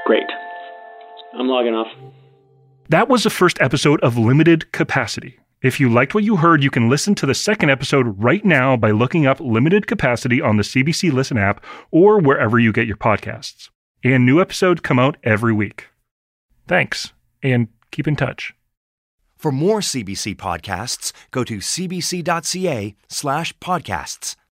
Great. 0.07 0.27
I'm 1.35 1.49
logging 1.49 1.75
off. 1.75 1.89
That 2.89 3.09
was 3.09 3.25
the 3.25 3.31
first 3.31 3.61
episode 3.61 4.01
of 4.01 4.17
Limited 4.17 4.71
Capacity. 4.71 5.41
If 5.63 5.81
you 5.81 5.93
liked 5.93 6.15
what 6.15 6.23
you 6.23 6.37
heard, 6.37 6.63
you 6.63 6.71
can 6.71 6.89
listen 6.89 7.17
to 7.17 7.27
the 7.27 7.35
second 7.35 7.71
episode 7.71 8.23
right 8.23 8.45
now 8.45 8.77
by 8.77 8.93
looking 8.93 9.27
up 9.27 9.41
Limited 9.41 9.89
Capacity 9.89 10.41
on 10.41 10.57
the 10.57 10.63
CBC 10.63 11.13
Listen 11.13 11.37
app 11.37 11.65
or 11.91 12.21
wherever 12.21 12.59
you 12.59 12.73
get 12.73 12.87
your 12.87 12.97
podcasts. 12.97 13.71
And 14.05 14.25
new 14.25 14.41
episodes 14.41 14.83
come 14.83 15.01
out 15.01 15.17
every 15.25 15.53
week. 15.53 15.89
Thanks, 16.69 17.13
and 17.43 17.67
keep 17.97 18.07
in 18.07 18.17
touch. 18.17 18.55
For 19.39 19.51
more 19.51 19.81
CBC 19.81 20.37
podcasts, 20.37 21.13
go 21.31 21.45
to 21.45 21.59
cbc.ca 21.59 22.95
slash 23.09 23.59
podcasts. 23.59 24.37